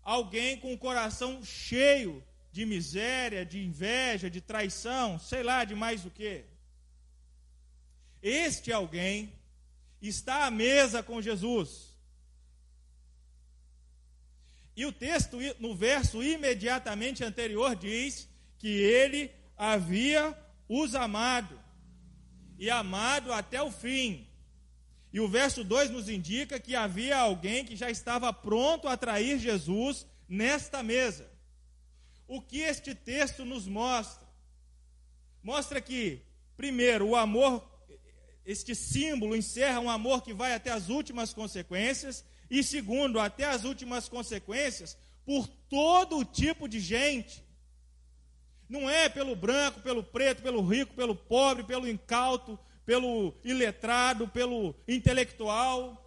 alguém 0.03 0.59
com 0.59 0.71
o 0.71 0.77
coração 0.77 1.43
cheio 1.43 2.23
de 2.55 2.65
miséria, 2.65 3.45
de 3.45 3.59
inveja, 3.62 4.29
de 4.29 4.39
traição, 4.39 5.19
sei 5.19 5.43
lá, 5.43 5.65
de 5.65 5.75
mais 5.75 6.05
o 6.05 6.09
que. 6.09 6.45
Este 8.21 8.71
alguém 8.71 9.33
está 10.01 10.45
à 10.45 10.50
mesa 10.50 11.03
com 11.03 11.21
Jesus. 11.21 11.93
E 14.74 14.85
o 14.85 14.91
texto, 14.93 15.38
no 15.59 15.75
verso 15.75 16.24
imediatamente 16.24 17.25
anterior, 17.25 17.75
diz 17.75 18.29
que 18.57 18.69
ele 18.69 19.31
havia 19.57 20.33
os 20.69 20.95
amado, 20.95 21.59
e 22.57 22.69
amado 22.69 23.33
até 23.33 23.62
o 23.62 23.69
fim. 23.69 24.29
E 25.12 25.19
o 25.19 25.27
verso 25.27 25.62
2 25.62 25.89
nos 25.89 26.07
indica 26.07 26.57
que 26.57 26.74
havia 26.74 27.17
alguém 27.17 27.65
que 27.65 27.75
já 27.75 27.89
estava 27.89 28.31
pronto 28.31 28.88
a 28.88 28.95
trair 28.95 29.39
Jesus 29.39 30.07
nesta 30.25 30.81
mesa. 30.81 31.35
O 32.27 32.41
que 32.41 32.60
este 32.62 32.96
texto 32.96 33.46
nos 33.46 33.67
mostra? 33.67 34.27
Mostra 35.44 35.79
que, 35.79 36.22
primeiro, 36.58 37.10
o 37.10 37.15
amor, 37.15 37.63
este 38.46 38.74
símbolo 38.74 39.36
encerra 39.36 39.79
um 39.79 39.89
amor 39.89 40.24
que 40.24 40.34
vai 40.34 40.53
até 40.53 40.72
as 40.72 40.89
últimas 40.89 41.34
consequências, 41.34 42.25
e 42.50 42.63
segundo, 42.63 43.20
até 43.20 43.46
as 43.46 43.63
últimas 43.63 44.10
consequências, 44.10 44.98
por 45.25 45.48
todo 45.48 46.24
tipo 46.25 46.67
de 46.67 46.79
gente. 46.79 47.44
Não 48.67 48.89
é 48.89 49.10
pelo 49.10 49.36
branco, 49.36 49.82
pelo 49.82 50.03
preto, 50.03 50.41
pelo 50.41 50.65
rico, 50.65 50.94
pelo 50.96 51.15
pobre, 51.15 51.63
pelo 51.63 51.88
incauto, 51.88 52.58
pelo 52.86 53.36
iletrado, 53.44 54.27
pelo 54.27 54.75
intelectual. 54.88 56.04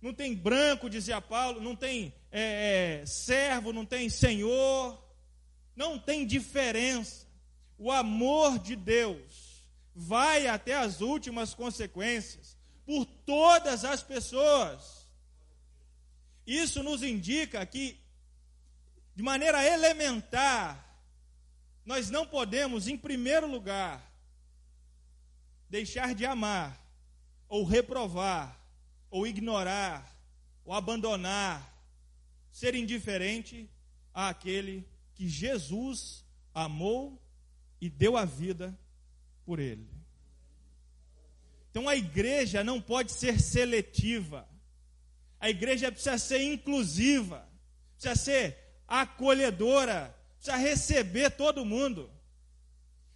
Não 0.00 0.14
tem 0.14 0.34
branco, 0.34 0.88
dizia 0.88 1.20
Paulo, 1.20 1.60
não 1.60 1.74
tem 1.74 2.14
é, 2.30 3.00
é, 3.02 3.06
servo, 3.06 3.72
não 3.72 3.84
tem 3.84 4.08
senhor, 4.08 5.02
não 5.74 5.98
tem 5.98 6.26
diferença. 6.26 7.26
O 7.76 7.90
amor 7.90 8.58
de 8.58 8.76
Deus 8.76 9.64
vai 9.94 10.46
até 10.46 10.74
as 10.74 11.00
últimas 11.00 11.54
consequências 11.54 12.56
por 12.86 13.04
todas 13.04 13.84
as 13.84 14.02
pessoas. 14.02 15.06
Isso 16.46 16.82
nos 16.82 17.02
indica 17.02 17.64
que, 17.66 18.00
de 19.14 19.22
maneira 19.22 19.66
elementar, 19.66 20.88
nós 21.84 22.08
não 22.08 22.26
podemos, 22.26 22.86
em 22.88 22.96
primeiro 22.96 23.46
lugar, 23.46 24.10
deixar 25.68 26.14
de 26.14 26.24
amar, 26.24 26.80
ou 27.48 27.64
reprovar, 27.64 28.58
ou 29.10 29.26
ignorar, 29.26 30.16
ou 30.64 30.72
abandonar, 30.72 31.74
ser 32.50 32.74
indiferente 32.74 33.70
àquele 34.12 34.86
que 35.14 35.28
Jesus 35.28 36.24
amou 36.54 37.20
e 37.80 37.88
deu 37.88 38.16
a 38.16 38.24
vida 38.24 38.76
por 39.44 39.58
ele. 39.58 39.88
Então 41.70 41.88
a 41.88 41.96
igreja 41.96 42.64
não 42.64 42.80
pode 42.80 43.12
ser 43.12 43.40
seletiva. 43.40 44.48
A 45.38 45.48
igreja 45.48 45.92
precisa 45.92 46.18
ser 46.18 46.42
inclusiva, 46.42 47.48
precisa 47.94 48.16
ser 48.16 48.56
acolhedora, 48.86 50.14
precisa 50.36 50.56
receber 50.56 51.30
todo 51.30 51.64
mundo, 51.64 52.10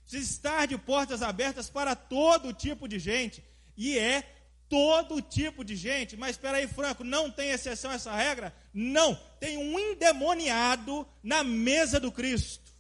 precisa 0.03 0.23
estar 0.33 0.67
de 0.67 0.79
portas 0.79 1.23
abertas 1.23 1.69
para 1.69 1.97
todo 1.97 2.53
tipo 2.53 2.87
de 2.87 2.99
gente, 2.99 3.43
e 3.77 3.99
é 3.99 4.42
todo 4.73 5.21
tipo 5.21 5.63
de 5.63 5.77
gente. 5.77 6.17
Mas 6.17 6.31
espera 6.31 6.57
aí, 6.57 6.67
Franco, 6.67 7.05
não 7.05 7.31
tem 7.31 7.51
exceção 7.51 7.91
a 7.91 7.95
essa 7.95 8.11
regra? 8.11 8.55
Não, 8.73 9.15
tem 9.39 9.59
um 9.59 9.79
endemoniado 9.79 11.07
na 11.23 11.45
mesa 11.45 12.01
do 12.01 12.11
Cristo. 12.11 12.73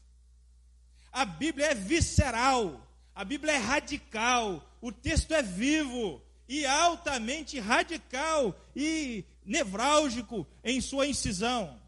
A 1.13 1.27
Bíblia 1.27 1.67
é 1.67 1.75
visceral, 1.75 2.81
a 3.15 3.23
Bíblia 3.27 3.53
é 3.53 3.59
radical, 3.59 4.67
o 4.81 4.91
texto 4.91 5.35
é 5.35 5.43
vivo 5.43 6.23
e 6.49 6.65
altamente 6.65 7.61
radical 7.61 8.59
e 8.75 9.27
nevrálgico 9.45 10.47
em 10.65 10.81
sua 10.81 11.07
incisão. 11.07 11.79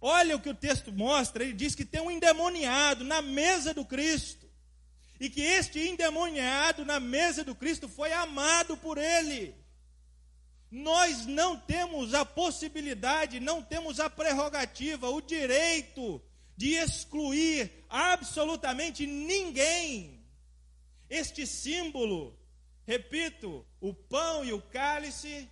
Olha 0.00 0.36
o 0.36 0.40
que 0.40 0.48
o 0.50 0.54
texto 0.54 0.92
mostra, 0.92 1.42
ele 1.42 1.54
diz 1.54 1.74
que 1.74 1.84
tem 1.84 2.00
um 2.00 2.10
endemoniado 2.12 3.02
na 3.02 3.20
mesa 3.20 3.74
do 3.74 3.84
Cristo. 3.84 4.45
E 5.18 5.30
que 5.30 5.40
este 5.40 5.80
endemoniado 5.80 6.84
na 6.84 7.00
mesa 7.00 7.42
do 7.42 7.54
Cristo 7.54 7.88
foi 7.88 8.12
amado 8.12 8.76
por 8.76 8.98
ele. 8.98 9.54
Nós 10.70 11.24
não 11.26 11.58
temos 11.58 12.12
a 12.12 12.24
possibilidade, 12.24 13.40
não 13.40 13.62
temos 13.62 13.98
a 14.00 14.10
prerrogativa, 14.10 15.08
o 15.08 15.20
direito 15.20 16.20
de 16.56 16.74
excluir 16.74 17.70
absolutamente 17.88 19.06
ninguém. 19.06 20.24
Este 21.08 21.46
símbolo, 21.46 22.36
repito, 22.86 23.64
o 23.80 23.94
pão 23.94 24.44
e 24.44 24.52
o 24.52 24.60
cálice, 24.60 25.48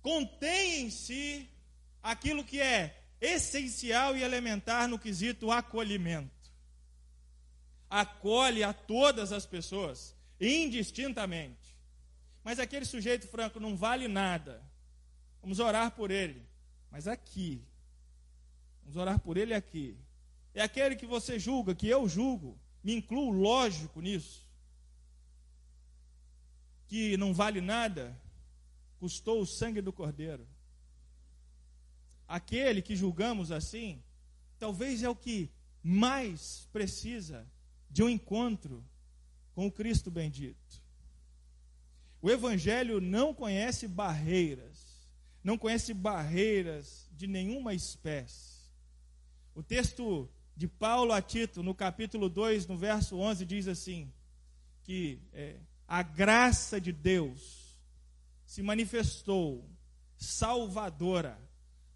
contém 0.00 0.86
em 0.86 0.90
si 0.90 1.48
aquilo 2.02 2.42
que 2.42 2.60
é 2.60 3.02
essencial 3.20 4.16
e 4.16 4.22
elementar 4.22 4.88
no 4.88 4.98
quesito 4.98 5.50
acolhimento. 5.50 6.39
Acolhe 7.90 8.62
a 8.62 8.72
todas 8.72 9.32
as 9.32 9.44
pessoas, 9.44 10.16
indistintamente. 10.40 11.76
Mas 12.44 12.60
aquele 12.60 12.84
sujeito 12.84 13.26
franco 13.26 13.58
não 13.58 13.76
vale 13.76 14.06
nada. 14.06 14.62
Vamos 15.42 15.58
orar 15.58 15.90
por 15.90 16.12
ele. 16.12 16.46
Mas 16.88 17.08
aqui. 17.08 17.60
Vamos 18.82 18.96
orar 18.96 19.18
por 19.18 19.36
ele 19.36 19.52
aqui. 19.52 19.98
É 20.54 20.62
aquele 20.62 20.94
que 20.94 21.04
você 21.04 21.36
julga, 21.36 21.74
que 21.74 21.88
eu 21.88 22.08
julgo. 22.08 22.56
Me 22.82 22.94
incluo, 22.94 23.32
lógico, 23.32 24.00
nisso. 24.00 24.48
Que 26.86 27.16
não 27.16 27.34
vale 27.34 27.60
nada, 27.60 28.16
custou 28.98 29.40
o 29.40 29.46
sangue 29.46 29.80
do 29.80 29.92
cordeiro. 29.92 30.46
Aquele 32.26 32.82
que 32.82 32.94
julgamos 32.94 33.50
assim, 33.50 34.02
talvez 34.58 35.02
é 35.02 35.08
o 35.08 35.16
que 35.16 35.50
mais 35.82 36.68
precisa 36.72 37.46
de 37.90 38.02
um 38.02 38.08
encontro 38.08 38.84
com 39.54 39.66
o 39.66 39.72
Cristo 39.72 40.10
bendito. 40.10 40.80
O 42.22 42.30
Evangelho 42.30 43.00
não 43.00 43.34
conhece 43.34 43.88
barreiras, 43.88 45.08
não 45.42 45.58
conhece 45.58 45.92
barreiras 45.92 47.08
de 47.12 47.26
nenhuma 47.26 47.74
espécie. 47.74 48.60
O 49.54 49.62
texto 49.62 50.28
de 50.56 50.68
Paulo 50.68 51.12
a 51.12 51.20
Tito, 51.20 51.62
no 51.62 51.74
capítulo 51.74 52.28
2, 52.28 52.66
no 52.66 52.76
verso 52.76 53.16
11, 53.16 53.44
diz 53.46 53.66
assim: 53.66 54.12
que 54.82 55.20
é, 55.32 55.56
a 55.86 56.02
graça 56.02 56.80
de 56.80 56.92
Deus 56.92 57.78
se 58.44 58.62
manifestou 58.62 59.68
salvadora 60.16 61.38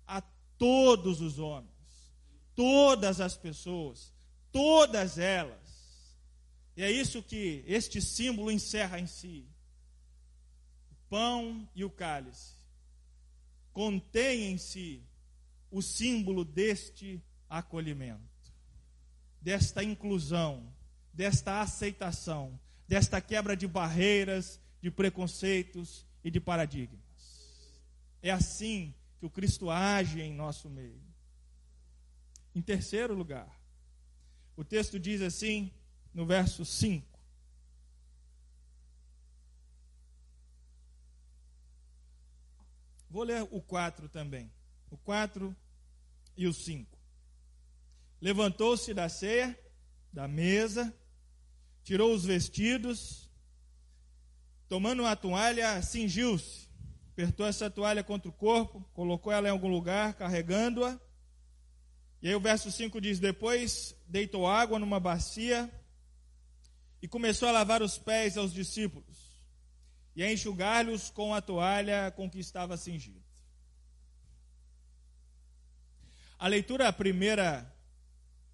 a 0.06 0.20
todos 0.56 1.20
os 1.20 1.38
homens, 1.38 2.14
todas 2.54 3.20
as 3.20 3.36
pessoas, 3.36 4.12
todas 4.52 5.18
elas. 5.18 5.63
E 6.76 6.82
é 6.82 6.90
isso 6.90 7.22
que 7.22 7.64
este 7.66 8.00
símbolo 8.00 8.50
encerra 8.50 8.98
em 8.98 9.06
si. 9.06 9.46
O 10.90 10.94
pão 11.08 11.68
e 11.74 11.84
o 11.84 11.90
cálice 11.90 12.54
contém 13.72 14.52
em 14.52 14.58
si 14.58 15.02
o 15.70 15.82
símbolo 15.82 16.44
deste 16.44 17.22
acolhimento 17.48 18.34
desta 19.44 19.84
inclusão, 19.84 20.66
desta 21.12 21.60
aceitação, 21.60 22.58
desta 22.88 23.20
quebra 23.20 23.54
de 23.54 23.68
barreiras, 23.68 24.58
de 24.80 24.90
preconceitos 24.90 26.06
e 26.24 26.30
de 26.30 26.40
paradigmas. 26.40 27.04
É 28.22 28.30
assim 28.30 28.94
que 29.20 29.26
o 29.26 29.30
Cristo 29.30 29.68
age 29.68 30.22
em 30.22 30.32
nosso 30.32 30.70
meio. 30.70 31.02
Em 32.54 32.62
terceiro 32.62 33.12
lugar, 33.12 33.60
o 34.56 34.64
texto 34.64 34.98
diz 34.98 35.20
assim, 35.20 35.70
no 36.14 36.24
verso 36.24 36.64
5. 36.64 37.06
Vou 43.10 43.24
ler 43.24 43.46
o 43.50 43.60
4 43.60 44.08
também. 44.08 44.50
O 44.90 44.96
4 44.96 45.54
e 46.36 46.46
o 46.46 46.52
5 46.52 46.94
levantou-se 48.24 48.94
da 48.94 49.06
ceia, 49.06 49.54
da 50.10 50.26
mesa, 50.26 50.96
tirou 51.82 52.14
os 52.14 52.24
vestidos, 52.24 53.30
tomando 54.66 55.00
uma 55.00 55.14
toalha, 55.14 55.82
cingiu-se, 55.82 56.66
apertou 57.12 57.44
essa 57.44 57.68
toalha 57.68 58.02
contra 58.02 58.30
o 58.30 58.32
corpo, 58.32 58.82
colocou 58.94 59.30
ela 59.30 59.48
em 59.48 59.50
algum 59.50 59.68
lugar, 59.68 60.14
carregando-a. 60.14 60.98
E 62.22 62.28
aí 62.28 62.34
o 62.34 62.40
verso 62.40 62.72
5 62.72 62.98
diz: 62.98 63.20
Depois 63.20 63.94
deitou 64.06 64.46
água 64.46 64.78
numa 64.78 64.98
bacia 64.98 65.70
e 67.04 67.06
começou 67.06 67.50
a 67.50 67.52
lavar 67.52 67.82
os 67.82 67.98
pés 67.98 68.38
aos 68.38 68.50
discípulos 68.50 69.38
e 70.16 70.22
a 70.22 70.32
enxugar-lhes 70.32 71.10
com 71.10 71.34
a 71.34 71.42
toalha 71.42 72.10
com 72.12 72.30
que 72.30 72.38
estava 72.38 72.78
cingido. 72.78 73.22
A 76.38 76.48
leitura 76.48 76.90
primeira 76.94 77.70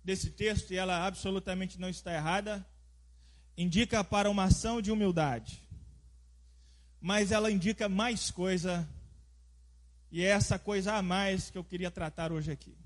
desse 0.02 0.32
texto, 0.32 0.72
e 0.72 0.76
ela 0.76 1.06
absolutamente 1.06 1.78
não 1.78 1.88
está 1.88 2.12
errada, 2.12 2.66
indica 3.56 4.02
para 4.02 4.28
uma 4.28 4.46
ação 4.46 4.82
de 4.82 4.90
humildade. 4.90 5.62
Mas 7.00 7.30
ela 7.30 7.52
indica 7.52 7.88
mais 7.88 8.32
coisa, 8.32 8.84
e 10.10 10.24
é 10.24 10.26
essa 10.26 10.58
coisa 10.58 10.94
a 10.94 11.02
mais 11.02 11.50
que 11.50 11.56
eu 11.56 11.62
queria 11.62 11.88
tratar 11.88 12.32
hoje 12.32 12.50
aqui. 12.50 12.76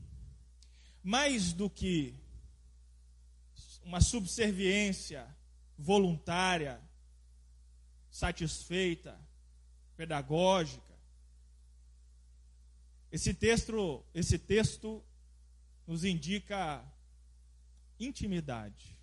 Mais 1.03 1.55
do 1.55 1.71
que 1.71 2.15
uma 3.83 4.03
subserviência 4.03 5.27
voluntária, 5.85 6.81
satisfeita, 8.11 9.21
pedagógica. 9.99 10.95
Esse 13.13 13.35
texto, 13.35 14.03
esse 14.15 14.39
texto 14.39 15.05
nos 15.87 16.03
indica 16.03 16.83
intimidade. 18.01 18.97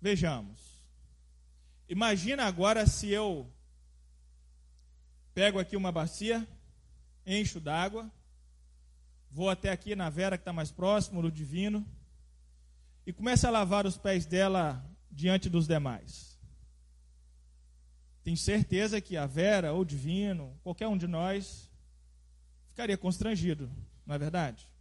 Vejamos. 0.00 0.86
Imagina 1.88 2.44
agora 2.44 2.86
se 2.86 3.08
eu 3.10 3.52
pego 5.34 5.58
aqui 5.58 5.76
uma 5.76 5.90
bacia, 5.90 6.46
encho 7.26 7.58
d'água, 7.58 8.08
vou 9.28 9.50
até 9.50 9.70
aqui 9.70 9.96
na 9.96 10.08
Vera 10.08 10.38
que 10.38 10.42
está 10.42 10.52
mais 10.52 10.70
próximo, 10.70 11.20
no 11.20 11.30
Divino, 11.30 11.84
e 13.06 13.12
começo 13.12 13.46
a 13.46 13.50
lavar 13.50 13.86
os 13.86 13.96
pés 13.96 14.26
dela 14.26 14.84
diante 15.10 15.48
dos 15.48 15.66
demais. 15.66 16.38
Tenho 18.22 18.36
certeza 18.36 19.00
que 19.00 19.16
a 19.16 19.26
Vera 19.26 19.72
ou 19.72 19.80
o 19.80 19.84
Divino, 19.84 20.58
qualquer 20.62 20.86
um 20.88 20.96
de 20.96 21.06
nós, 21.06 21.70
ficaria 22.68 22.96
constrangido, 22.96 23.70
não 24.06 24.14
é 24.14 24.18
verdade? 24.18 24.72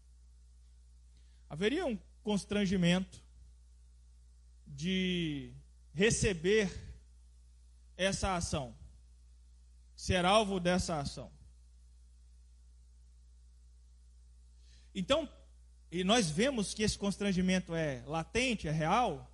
haveria 1.51 1.85
um 1.85 1.99
constrangimento 2.23 3.21
de 4.65 5.53
receber 5.93 6.71
essa 7.97 8.37
ação, 8.37 8.73
ser 9.93 10.23
alvo 10.23 10.61
dessa 10.61 10.97
ação. 10.97 11.29
Então, 14.95 15.27
e 15.91 16.05
nós 16.05 16.29
vemos 16.29 16.73
que 16.73 16.83
esse 16.83 16.97
constrangimento 16.97 17.75
é 17.75 18.01
latente, 18.07 18.65
é 18.67 18.71
real, 18.71 19.29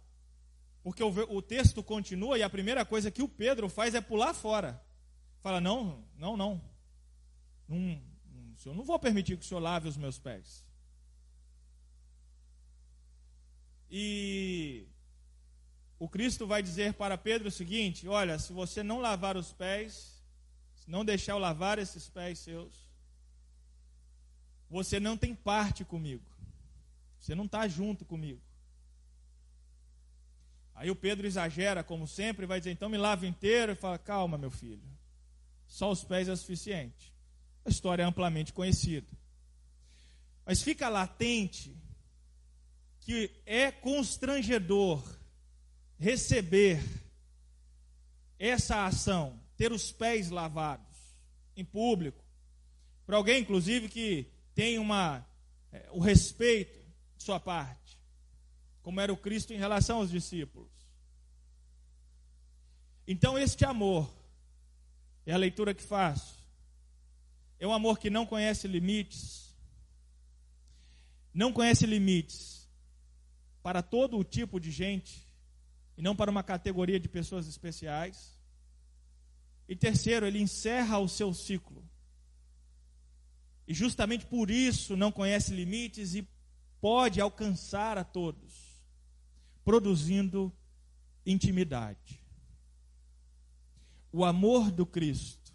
porque 0.81 1.03
o, 1.03 1.09
o, 1.09 1.39
texto 1.39 1.83
continua 1.83 2.37
e 2.39 2.41
a 2.43 2.49
primeira 2.49 2.83
coisa 2.83 3.11
que 3.11 3.21
o 3.21 3.29
Pedro 3.29 3.69
faz 3.69 3.93
é 3.93 4.01
pular 4.01 4.33
fora. 4.33 4.83
Fala: 5.39 5.61
Não, 5.61 6.03
não, 6.15 6.35
não. 6.35 6.61
não, 7.67 8.01
eu 8.65 8.73
não 8.73 8.83
vou 8.83 8.97
permitir 8.97 9.37
que 9.37 9.45
o 9.45 9.47
senhor 9.47 9.59
lave 9.59 9.87
os 9.87 9.97
meus 9.97 10.17
pés. 10.17 10.65
E 13.91 14.87
o 15.99 16.09
Cristo 16.09 16.47
vai 16.47 16.63
dizer 16.63 16.93
para 16.95 17.19
Pedro 17.19 17.49
o 17.49 17.51
seguinte: 17.51 18.07
Olha, 18.07 18.39
se 18.39 18.51
você 18.51 18.81
não 18.81 18.99
lavar 18.99 19.37
os 19.37 19.53
pés, 19.53 20.23
se 20.75 20.89
não 20.89 21.05
deixar 21.05 21.33
eu 21.33 21.37
lavar 21.37 21.77
esses 21.77 22.09
pés 22.09 22.39
seus, 22.39 22.89
você 24.67 24.99
não 24.99 25.15
tem 25.15 25.35
parte 25.35 25.85
comigo. 25.85 26.36
Você 27.27 27.35
não 27.35 27.43
está 27.43 27.67
junto 27.67 28.05
comigo. 28.05 28.41
Aí 30.73 30.89
o 30.89 30.95
Pedro 30.95 31.27
exagera, 31.27 31.83
como 31.83 32.07
sempre, 32.07 32.45
vai 32.45 32.57
dizer: 32.57 32.71
Então 32.71 32.87
me 32.87 32.97
lava 32.97 33.27
inteiro. 33.27 33.73
E 33.73 33.75
fala: 33.75 33.97
Calma, 33.97 34.37
meu 34.37 34.49
filho. 34.49 34.81
Só 35.67 35.91
os 35.91 36.05
pés 36.05 36.29
é 36.29 36.35
suficiente. 36.37 37.13
A 37.65 37.69
história 37.69 38.01
é 38.01 38.05
amplamente 38.05 38.53
conhecida. 38.53 39.11
Mas 40.45 40.61
fica 40.61 40.87
latente 40.87 41.75
que 43.01 43.29
é 43.45 43.73
constrangedor 43.73 45.03
receber 45.99 46.81
essa 48.39 48.85
ação, 48.85 49.37
ter 49.57 49.73
os 49.73 49.91
pés 49.91 50.29
lavados 50.29 50.97
em 51.57 51.65
público, 51.65 52.23
para 53.05 53.17
alguém, 53.17 53.41
inclusive, 53.41 53.89
que 53.89 54.31
tem 54.55 54.79
uma, 54.79 55.27
é, 55.73 55.89
o 55.91 55.99
respeito 55.99 56.76
sua 57.23 57.39
parte, 57.39 57.99
como 58.81 58.99
era 58.99 59.11
o 59.11 59.17
Cristo 59.17 59.53
em 59.53 59.57
relação 59.57 59.97
aos 59.97 60.09
discípulos. 60.09 60.71
Então, 63.07 63.37
este 63.37 63.65
amor, 63.65 64.09
é 65.25 65.33
a 65.33 65.37
leitura 65.37 65.73
que 65.73 65.83
faço, 65.83 66.37
é 67.59 67.67
um 67.67 67.73
amor 67.73 67.99
que 67.99 68.09
não 68.09 68.25
conhece 68.25 68.67
limites, 68.67 69.55
não 71.33 71.51
conhece 71.51 71.85
limites, 71.85 72.57
para 73.61 73.81
todo 73.81 74.17
o 74.17 74.23
tipo 74.23 74.59
de 74.59 74.71
gente 74.71 75.27
e 75.97 76.01
não 76.01 76.15
para 76.15 76.31
uma 76.31 76.43
categoria 76.43 76.99
de 76.99 77.09
pessoas 77.09 77.47
especiais. 77.47 78.39
E 79.67 79.75
terceiro, 79.75 80.25
ele 80.25 80.39
encerra 80.39 80.99
o 80.99 81.09
seu 81.09 81.33
ciclo. 81.33 81.83
E 83.67 83.73
justamente 83.73 84.25
por 84.25 84.49
isso 84.49 84.95
não 84.95 85.11
conhece 85.11 85.53
limites 85.53 86.15
e 86.15 86.25
pode 86.79 87.19
alcançar 87.19 87.97
a 87.97 88.03
todos, 88.03 88.83
produzindo 89.63 90.51
intimidade. 91.25 92.21
O 94.11 94.23
amor 94.23 94.71
do 94.71 94.85
Cristo. 94.85 95.53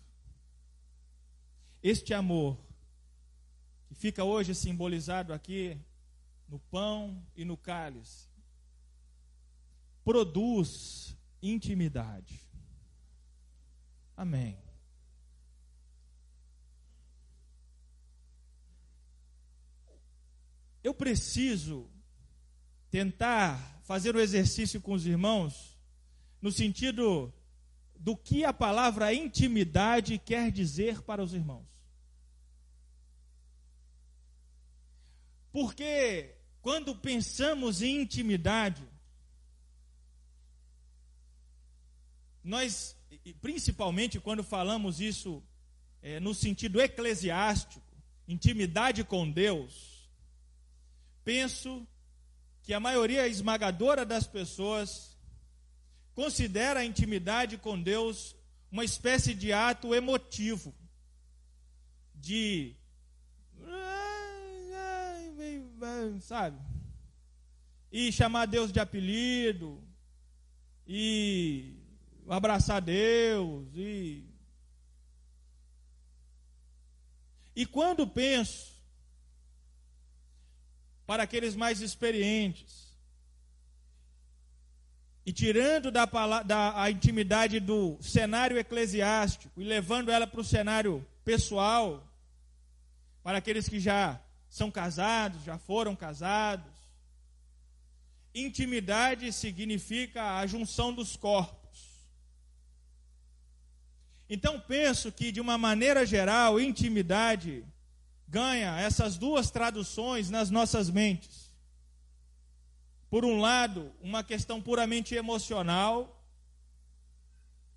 Este 1.83 2.15
amor, 2.15 2.59
que 3.89 3.95
fica 3.95 4.23
hoje 4.23 4.55
simbolizado 4.55 5.33
aqui 5.33 5.77
no 6.49 6.59
pão 6.59 7.27
e 7.35 7.45
no 7.45 7.57
cálice, 7.57 8.29
produz 10.05 11.17
intimidade. 11.43 12.47
Amém. 14.17 14.72
Eu 20.83 20.93
preciso 20.93 21.89
tentar 22.91 23.81
fazer 23.85 24.15
o 24.15 24.21
exercício 24.21 24.81
com 24.81 24.93
os 24.93 25.07
irmãos 25.07 25.79
no 26.41 26.51
sentido 26.51 27.33
do 27.99 28.17
que 28.17 28.45
a 28.45 28.53
palavra 28.53 29.15
intimidade 29.15 30.19
quer 30.19 30.51
dizer 30.51 31.03
para 31.03 31.23
os 31.23 31.33
irmãos. 31.33 31.67
Porque 35.53 36.35
quando 36.61 36.97
pensamos 36.97 37.81
em 37.81 38.01
intimidade, 38.01 38.83
nós, 42.43 42.97
principalmente 43.41 44.19
quando 44.19 44.43
falamos 44.43 45.01
isso 45.01 45.43
é, 46.01 46.19
no 46.19 46.35
sentido 46.35 46.81
eclesiástico, 46.81 47.81
intimidade 48.27 49.05
com 49.05 49.31
Deus, 49.31 49.92
penso 51.25 51.87
que 52.63 52.73
a 52.73 52.81
maioria 52.81 53.27
esmagadora 53.27 54.05
das 54.05 54.27
pessoas 54.27 55.17
considera 56.15 56.81
a 56.81 56.85
intimidade 56.85 57.59
com 57.59 57.81
Deus 57.81 58.37
uma 58.71 58.85
espécie 58.85 59.35
de 59.35 59.53
ato 59.53 59.95
emotivo, 59.95 60.75
de. 62.15 62.77
Sabe? 66.21 66.59
E 67.91 68.11
chamar 68.13 68.47
Deus 68.47 68.73
de 68.73 68.81
apelido, 68.81 69.83
e 70.87 71.77
abraçar 72.29 72.81
Deus, 72.81 73.69
e. 73.75 74.25
E 77.55 77.67
quando 77.67 78.07
penso 78.07 78.82
para 81.13 81.25
aqueles 81.25 81.55
mais 81.55 81.83
experientes. 81.83 82.97
E 85.27 85.31
tirando 85.31 85.91
da, 85.91 86.07
da 86.43 86.83
a 86.83 86.91
intimidade 86.91 87.61
do 87.61 87.99
cenário 88.01 88.57
eclesiástico 88.57 89.61
e 89.61 89.65
levando 89.65 90.11
ela 90.11 90.27
para 90.27 90.41
o 90.41 90.45
cenário 90.45 91.07
pessoal, 91.23 92.03
para 93.23 93.37
aqueles 93.37 93.69
que 93.69 93.79
já 93.79 94.19
são 94.49 94.71
casados, 94.71 95.45
já 95.45 95.59
foram 95.59 95.95
casados. 95.95 96.73
Intimidade 98.35 99.31
significa 99.35 100.39
a 100.39 100.47
junção 100.47 100.95
dos 100.95 101.15
corpos. 101.15 102.09
Então 104.31 104.59
penso 104.59 105.13
que, 105.13 105.31
de 105.31 105.43
uma 105.43 105.59
maneira 105.59 106.07
geral, 106.07 106.59
intimidade 106.59 107.67
ganha 108.33 108.81
essas 108.81 109.19
duas 109.19 109.51
traduções 109.51 110.31
nas 110.31 110.49
nossas 110.49 110.89
mentes. 110.89 111.53
Por 113.11 113.27
um 113.27 113.39
lado, 113.39 113.93
uma 114.01 114.25
questão 114.25 114.59
puramente 114.59 115.15
emocional, 115.15 116.25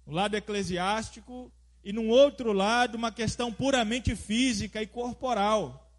o 0.05 0.13
lado 0.13 0.37
eclesiástico, 0.37 1.51
e 1.83 1.91
no 1.91 2.07
outro 2.07 2.53
lado, 2.53 2.95
uma 2.95 3.11
questão 3.11 3.51
puramente 3.51 4.15
física 4.15 4.81
e 4.81 4.87
corporal, 4.87 5.91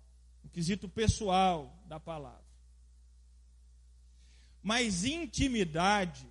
o 0.43 0.49
quesito 0.49 0.89
pessoal 0.89 1.79
da 1.85 2.01
palavra. 2.01 2.41
Mas 4.63 5.05
intimidade, 5.05 6.27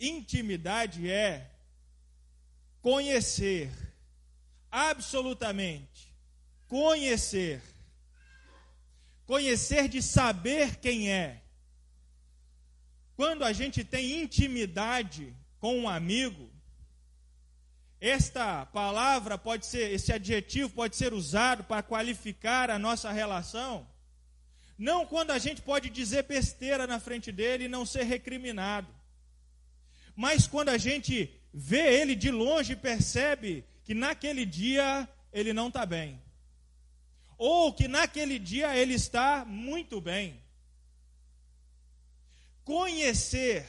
intimidade 0.00 1.10
é 1.10 1.50
conhecer 2.80 3.85
absolutamente 4.70 6.14
conhecer. 6.66 7.62
Conhecer 9.24 9.88
de 9.88 10.02
saber 10.02 10.76
quem 10.76 11.10
é. 11.10 11.42
Quando 13.16 13.44
a 13.44 13.52
gente 13.52 13.82
tem 13.82 14.22
intimidade 14.22 15.34
com 15.58 15.78
um 15.78 15.88
amigo, 15.88 16.50
esta 18.00 18.66
palavra 18.66 19.38
pode 19.38 19.66
ser, 19.66 19.90
esse 19.90 20.12
adjetivo 20.12 20.68
pode 20.70 20.96
ser 20.96 21.14
usado 21.14 21.64
para 21.64 21.82
qualificar 21.82 22.70
a 22.70 22.78
nossa 22.78 23.10
relação. 23.10 23.86
Não 24.78 25.06
quando 25.06 25.30
a 25.30 25.38
gente 25.38 25.62
pode 25.62 25.88
dizer 25.88 26.24
besteira 26.24 26.86
na 26.86 27.00
frente 27.00 27.32
dele 27.32 27.64
e 27.64 27.68
não 27.68 27.86
ser 27.86 28.02
recriminado. 28.02 28.88
Mas 30.14 30.46
quando 30.46 30.68
a 30.68 30.76
gente 30.76 31.30
vê 31.52 32.00
ele 32.00 32.14
de 32.14 32.30
longe 32.30 32.74
e 32.74 32.76
percebe 32.76 33.64
que 33.86 33.94
naquele 33.94 34.44
dia 34.44 35.08
ele 35.32 35.52
não 35.52 35.68
está 35.68 35.86
bem. 35.86 36.20
Ou 37.38 37.72
que 37.72 37.86
naquele 37.86 38.36
dia 38.36 38.76
ele 38.76 38.94
está 38.94 39.44
muito 39.44 40.00
bem. 40.00 40.42
Conhecer, 42.64 43.64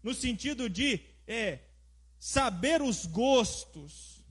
no 0.00 0.14
sentido 0.14 0.70
de 0.70 1.00
é, 1.26 1.58
saber 2.20 2.80
os 2.80 3.04
gostos, 3.04 4.24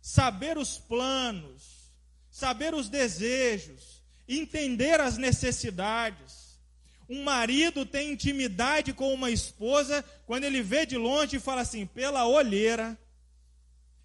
saber 0.00 0.56
os 0.56 0.78
planos, 0.78 1.92
saber 2.30 2.72
os 2.74 2.88
desejos, 2.88 4.02
entender 4.26 4.98
as 4.98 5.18
necessidades. 5.18 6.58
Um 7.06 7.22
marido 7.22 7.84
tem 7.84 8.12
intimidade 8.12 8.94
com 8.94 9.12
uma 9.12 9.30
esposa 9.30 10.02
quando 10.24 10.44
ele 10.44 10.62
vê 10.62 10.86
de 10.86 10.96
longe 10.96 11.36
e 11.36 11.40
fala 11.40 11.60
assim: 11.60 11.84
pela 11.84 12.26
olheira, 12.26 12.98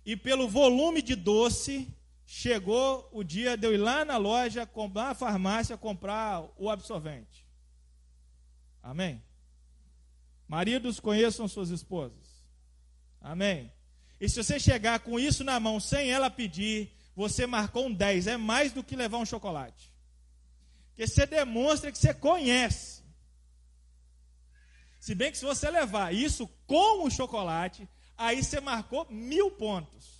e 0.05 0.15
pelo 0.15 0.47
volume 0.47 1.01
de 1.01 1.15
doce, 1.15 1.87
chegou 2.25 3.09
o 3.11 3.23
dia 3.23 3.57
de 3.57 3.67
eu 3.67 3.73
ir 3.73 3.77
lá 3.77 4.05
na 4.05 4.17
loja, 4.17 4.67
na 4.93 5.13
farmácia, 5.13 5.77
comprar 5.77 6.43
o 6.57 6.69
absorvente. 6.69 7.45
Amém? 8.81 9.21
Maridos, 10.47 10.99
conheçam 10.99 11.47
suas 11.47 11.69
esposas. 11.69 12.43
Amém? 13.21 13.71
E 14.19 14.27
se 14.27 14.41
você 14.41 14.59
chegar 14.59 14.99
com 14.99 15.19
isso 15.19 15.43
na 15.43 15.59
mão 15.59 15.79
sem 15.79 16.11
ela 16.11 16.29
pedir, 16.29 16.91
você 17.15 17.45
marcou 17.45 17.87
um 17.87 17.93
10. 17.93 18.27
É 18.27 18.37
mais 18.37 18.73
do 18.73 18.83
que 18.83 18.95
levar 18.95 19.17
um 19.17 19.25
chocolate. 19.25 19.93
Porque 20.89 21.07
você 21.07 21.25
demonstra 21.25 21.91
que 21.91 21.97
você 21.97 22.13
conhece. 22.13 23.03
Se 24.99 25.15
bem 25.15 25.31
que 25.31 25.37
se 25.37 25.45
você 25.45 25.69
levar 25.69 26.13
isso 26.13 26.47
com 26.67 27.05
o 27.05 27.09
chocolate, 27.09 27.87
aí 28.19 28.43
você 28.43 28.59
marcou 28.59 29.07
mil 29.09 29.49
pontos. 29.49 30.19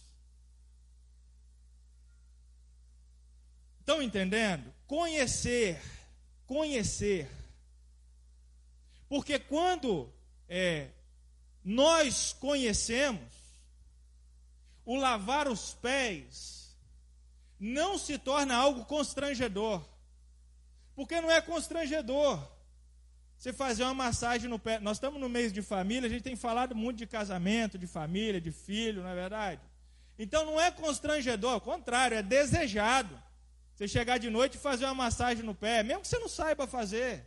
Estão 3.82 4.02
entendendo? 4.02 4.74
Conhecer, 4.88 5.82
conhecer. 6.48 7.30
Porque 9.10 9.38
quando 9.38 10.12
é, 10.48 10.92
nós 11.64 12.32
conhecemos, 12.32 13.34
o 14.86 14.96
lavar 14.96 15.50
os 15.50 15.74
pés 15.74 16.78
não 17.60 17.98
se 17.98 18.18
torna 18.18 18.56
algo 18.56 18.86
constrangedor. 18.86 19.84
Porque 20.96 21.20
não 21.20 21.30
é 21.30 21.42
constrangedor. 21.42 22.40
Você 23.40 23.54
fazer 23.54 23.84
uma 23.86 23.94
massagem 23.94 24.50
no 24.50 24.60
pé. 24.60 24.80
Nós 24.80 24.98
estamos 24.98 25.18
no 25.18 25.30
mês 25.30 25.54
de 25.54 25.62
família, 25.62 26.08
a 26.08 26.10
gente 26.10 26.24
tem 26.24 26.36
falado 26.36 26.76
muito 26.76 26.98
de 26.98 27.08
casamento, 27.08 27.78
de 27.78 27.88
família, 27.88 28.42
de 28.42 28.52
filho, 28.52 29.02
não 29.02 29.10
é 29.10 29.16
verdade? 29.16 29.62
Então 30.18 30.46
não 30.46 30.60
é 30.60 30.70
constrangedor, 30.70 31.54
ao 31.54 31.62
contrário, 31.62 32.18
é 32.18 32.22
desejado. 32.22 33.18
Você 33.74 33.88
chegar 33.88 34.18
de 34.18 34.30
noite 34.30 34.56
e 34.56 34.60
fazer 34.60 34.84
uma 34.84 34.94
massagem 34.94 35.42
no 35.42 35.56
pé, 35.56 35.82
mesmo 35.84 36.02
que 36.02 36.10
você 36.10 36.20
não 36.20 36.28
saiba 36.28 36.68
fazer. 36.68 37.26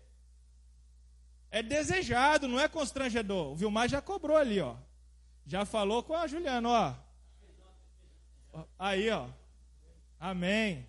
É 1.50 1.62
desejado, 1.62 2.46
não 2.46 2.60
é 2.60 2.68
constrangedor. 2.68 3.52
O 3.52 3.56
Vilmar 3.56 3.88
já 3.88 4.02
cobrou 4.02 4.36
ali, 4.36 4.60
ó. 4.60 4.76
Já 5.46 5.64
falou 5.64 6.02
com 6.02 6.14
a 6.14 6.26
Juliana, 6.26 6.68
ó. 8.52 8.66
Aí, 8.78 9.08
ó. 9.08 9.28
Amém. 10.20 10.86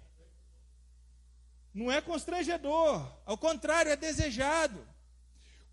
Não 1.73 1.89
é 1.89 2.01
constrangedor, 2.01 3.09
ao 3.25 3.37
contrário, 3.37 3.89
é 3.89 3.95
desejado. 3.95 4.91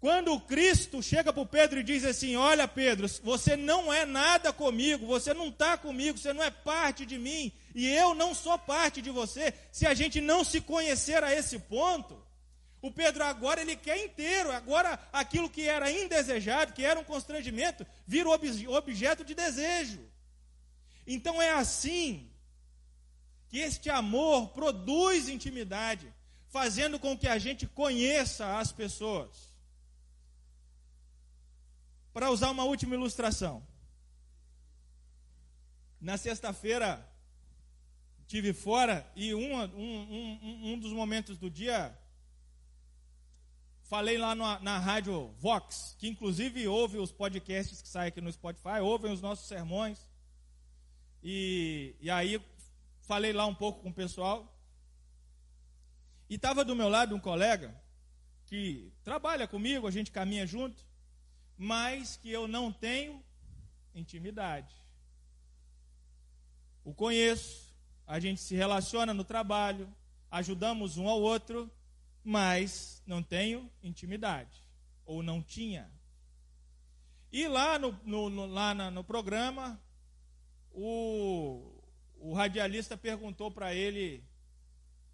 Quando 0.01 0.41
Cristo 0.41 1.03
chega 1.03 1.31
para 1.31 1.45
Pedro 1.45 1.79
e 1.79 1.83
diz 1.83 2.05
assim: 2.07 2.35
Olha, 2.35 2.67
Pedro, 2.67 3.07
você 3.23 3.55
não 3.55 3.93
é 3.93 4.07
nada 4.07 4.51
comigo, 4.51 5.07
você 5.07 5.35
não 5.35 5.49
está 5.49 5.77
comigo, 5.77 6.17
você 6.17 6.33
não 6.33 6.43
é 6.43 6.51
parte 6.51 7.05
de 7.05 7.19
mim, 7.19 7.53
e 7.75 7.87
eu 7.87 8.15
não 8.15 8.35
sou 8.35 8.59
parte 8.59 9.03
de 9.03 9.11
você. 9.11 9.53
Se 9.71 9.87
a 9.87 9.93
gente 9.93 10.19
não 10.19 10.43
se 10.43 10.63
conhecer 10.63 11.23
a 11.23 11.35
esse 11.35 11.59
ponto, 11.59 12.19
O 12.83 12.91
Pedro 12.91 13.23
agora 13.25 13.61
ele 13.61 13.77
quer 13.77 14.03
inteiro, 14.03 14.51
agora 14.51 14.99
aquilo 15.13 15.51
que 15.51 15.69
era 15.69 15.91
indesejado, 15.91 16.73
que 16.73 16.83
era 16.85 16.99
um 16.99 17.05
constrangimento, 17.05 17.87
vira 18.07 18.29
objeto 18.29 19.23
de 19.23 19.35
desejo. 19.35 20.01
Então 21.07 21.43
é 21.43 21.51
assim 21.51 22.31
que 23.49 23.59
este 23.59 23.91
amor 23.91 24.49
produz 24.51 25.29
intimidade, 25.29 26.11
fazendo 26.49 26.99
com 26.99 27.19
que 27.19 27.29
a 27.29 27.37
gente 27.37 27.67
conheça 27.67 28.59
as 28.59 28.73
pessoas. 28.73 29.50
Para 32.13 32.31
usar 32.31 32.51
uma 32.51 32.65
última 32.65 32.95
ilustração. 32.95 33.67
Na 36.01 36.17
sexta-feira, 36.17 37.07
tive 38.27 38.53
fora 38.53 39.11
e 39.15 39.35
um, 39.35 39.55
um, 39.55 40.39
um, 40.43 40.73
um 40.73 40.79
dos 40.79 40.93
momentos 40.93 41.37
do 41.37 41.51
dia 41.51 41.97
falei 43.91 44.17
lá 44.17 44.37
na, 44.37 44.61
na 44.61 44.79
rádio 44.79 45.35
Vox, 45.41 45.97
que 45.99 46.07
inclusive 46.07 46.69
ouve 46.69 46.99
os 46.99 47.11
podcasts 47.11 47.83
que 47.83 47.89
saem 47.89 48.07
aqui 48.07 48.21
no 48.21 48.33
Spotify, 48.33 48.79
ouvem 48.81 49.13
os 49.13 49.21
nossos 49.21 49.49
sermões. 49.49 49.99
E, 51.21 51.97
e 52.01 52.09
aí 52.09 52.41
falei 53.01 53.33
lá 53.33 53.47
um 53.47 53.55
pouco 53.55 53.83
com 53.83 53.89
o 53.89 53.93
pessoal. 53.93 54.57
E 56.29 56.37
estava 56.37 56.65
do 56.65 56.77
meu 56.77 56.89
lado 56.89 57.17
um 57.17 57.19
colega 57.19 57.75
que 58.47 58.93
trabalha 59.03 59.49
comigo, 59.49 59.89
a 59.89 59.91
gente 59.91 60.13
caminha 60.13 60.47
junto, 60.47 60.85
mas 61.63 62.17
que 62.17 62.31
eu 62.31 62.49
não 62.49 62.73
tenho 62.73 63.23
intimidade. 63.95 64.75
O 66.83 66.95
conheço, 66.95 67.77
a 68.07 68.19
gente 68.19 68.41
se 68.41 68.55
relaciona 68.55 69.13
no 69.13 69.25
trabalho, 69.25 69.87
ajudamos 70.31 70.97
um 70.97 71.07
ao 71.07 71.21
outro, 71.21 71.71
mas 72.25 73.03
não 73.07 73.23
tenho 73.23 73.71
intimidade, 73.83 74.65
ou 75.05 75.23
não 75.23 75.43
tinha. 75.43 75.93
E 77.31 77.47
lá 77.47 77.79
no, 77.79 77.93
no, 78.07 78.31
no 78.31 78.47
lá 78.47 78.73
na, 78.73 78.91
no 78.91 79.05
programa, 79.05 79.79
o, 80.73 81.79
o 82.17 82.33
radialista 82.33 82.97
perguntou 82.97 83.51
para 83.51 83.75
ele 83.75 84.25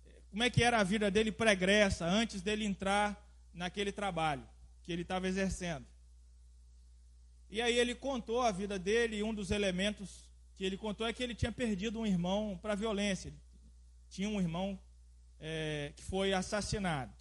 eh, 0.07 0.21
como 0.31 0.45
é 0.45 0.49
que 0.49 0.63
era 0.63 0.79
a 0.79 0.85
vida 0.85 1.11
dele 1.11 1.33
pregressa, 1.33 2.07
antes 2.07 2.41
dele 2.41 2.65
entrar 2.65 3.21
naquele 3.53 3.91
trabalho 3.91 4.49
que 4.85 4.93
ele 4.93 5.03
estava 5.03 5.27
exercendo. 5.27 5.96
E 7.51 7.63
aí 7.63 7.79
ele 7.79 7.95
contou 7.95 8.43
a 8.43 8.51
vida 8.51 8.79
dele, 8.79 9.17
e 9.17 9.23
um 9.23 9.35
dos 9.35 9.51
elementos 9.51 10.29
que 10.57 10.65
ele 10.65 10.77
contou 10.77 11.07
é 11.07 11.13
que 11.13 11.23
ele 11.23 11.35
tinha 11.35 11.53
perdido 11.53 12.01
um 12.01 12.07
irmão 12.07 12.59
para 12.61 12.75
violência. 12.75 13.33
Tinha 14.09 14.29
um 14.29 14.41
irmão 14.41 14.79
é, 15.39 15.93
que 15.97 16.03
foi 16.03 16.33
assassinado. 16.33 17.15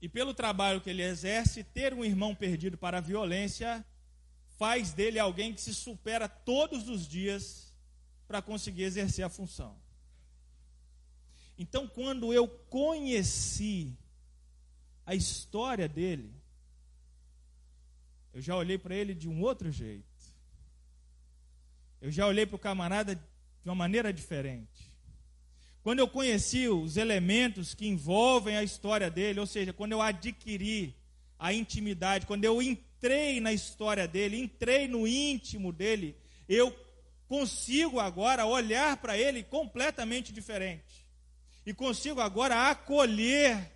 E 0.00 0.08
pelo 0.08 0.34
trabalho 0.34 0.80
que 0.80 0.90
ele 0.90 1.02
exerce, 1.02 1.64
ter 1.64 1.94
um 1.94 2.04
irmão 2.04 2.34
perdido 2.34 2.76
para 2.76 2.98
a 2.98 3.00
violência 3.00 3.84
faz 4.58 4.92
dele 4.92 5.18
alguém 5.18 5.52
que 5.52 5.60
se 5.60 5.74
supera 5.74 6.28
todos 6.28 6.88
os 6.88 7.08
dias 7.08 7.74
para 8.28 8.40
conseguir 8.40 8.84
exercer 8.84 9.24
a 9.24 9.28
função. 9.28 9.76
Então, 11.58 11.88
quando 11.88 12.32
eu 12.32 12.48
conheci 12.48 13.96
a 15.06 15.14
história 15.14 15.88
dele, 15.88 16.32
eu 18.34 18.42
já 18.42 18.56
olhei 18.56 18.76
para 18.76 18.96
ele 18.96 19.14
de 19.14 19.28
um 19.28 19.40
outro 19.40 19.70
jeito. 19.70 20.04
Eu 22.00 22.10
já 22.10 22.26
olhei 22.26 22.44
para 22.44 22.56
o 22.56 22.58
camarada 22.58 23.14
de 23.14 23.22
uma 23.64 23.76
maneira 23.76 24.12
diferente. 24.12 24.92
Quando 25.84 26.00
eu 26.00 26.08
conheci 26.08 26.68
os 26.68 26.96
elementos 26.96 27.74
que 27.74 27.86
envolvem 27.86 28.56
a 28.56 28.62
história 28.64 29.08
dele, 29.08 29.38
ou 29.38 29.46
seja, 29.46 29.72
quando 29.72 29.92
eu 29.92 30.02
adquiri 30.02 30.96
a 31.38 31.52
intimidade, 31.52 32.26
quando 32.26 32.44
eu 32.44 32.60
entrei 32.60 33.38
na 33.38 33.52
história 33.52 34.08
dele, 34.08 34.40
entrei 34.40 34.88
no 34.88 35.06
íntimo 35.06 35.72
dele, 35.72 36.16
eu 36.48 36.74
consigo 37.28 38.00
agora 38.00 38.46
olhar 38.46 38.96
para 38.96 39.16
ele 39.16 39.44
completamente 39.44 40.32
diferente. 40.32 41.06
E 41.64 41.72
consigo 41.72 42.20
agora 42.20 42.68
acolher 42.68 43.73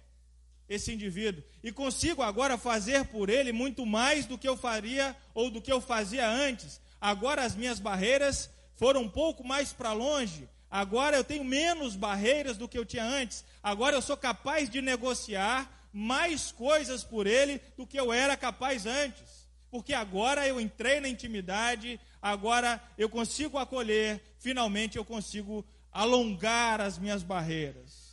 esse 0.69 0.93
indivíduo. 0.93 1.43
E 1.63 1.73
consigo 1.73 2.23
agora 2.23 2.59
fazer 2.59 3.05
por 3.07 3.31
ele 3.31 3.53
muito 3.53 3.87
mais 3.87 4.27
do 4.27 4.39
que 4.39 4.49
eu 4.49 4.57
faria 4.57 5.17
ou 5.35 5.51
do 5.51 5.61
que 5.61 5.73
eu 5.73 5.81
fazia 5.81 6.29
antes. 6.29 6.81
Agora 7.01 7.43
as 7.43 7.55
minhas 7.55 7.79
barreiras 7.79 8.51
foram 8.77 9.03
um 9.03 9.09
pouco 9.09 9.47
mais 9.47 9.73
para 9.73 9.93
longe 9.93 10.49
Agora 10.71 11.17
eu 11.17 11.25
tenho 11.25 11.45
menos 11.45 11.97
barreiras 11.97 12.57
do 12.57 12.69
que 12.69 12.79
eu 12.79 12.85
tinha 12.85 13.05
antes. 13.05 13.45
Agora 13.63 13.97
eu 13.97 14.03
sou 14.03 14.17
capaz 14.17 14.69
de 14.69 14.83
negociar 14.83 15.89
mais 15.93 16.53
coisas 16.53 17.03
por 17.03 17.27
ele 17.27 17.61
do 17.77 17.87
que 17.87 17.99
eu 17.99 18.13
era 18.13 18.37
capaz 18.37 18.85
antes. 18.85 19.49
Porque 19.71 19.95
agora 19.95 20.47
eu 20.47 20.61
entrei 20.61 21.01
na 21.01 21.09
intimidade, 21.09 21.99
agora 22.21 22.83
eu 22.97 23.09
consigo 23.09 23.59
acolher, 23.59 24.21
finalmente 24.39 24.97
eu 24.97 25.05
consigo 25.05 25.65
alongar 25.91 26.81
as 26.81 26.99
minhas 26.99 27.23
barreiras. 27.23 28.08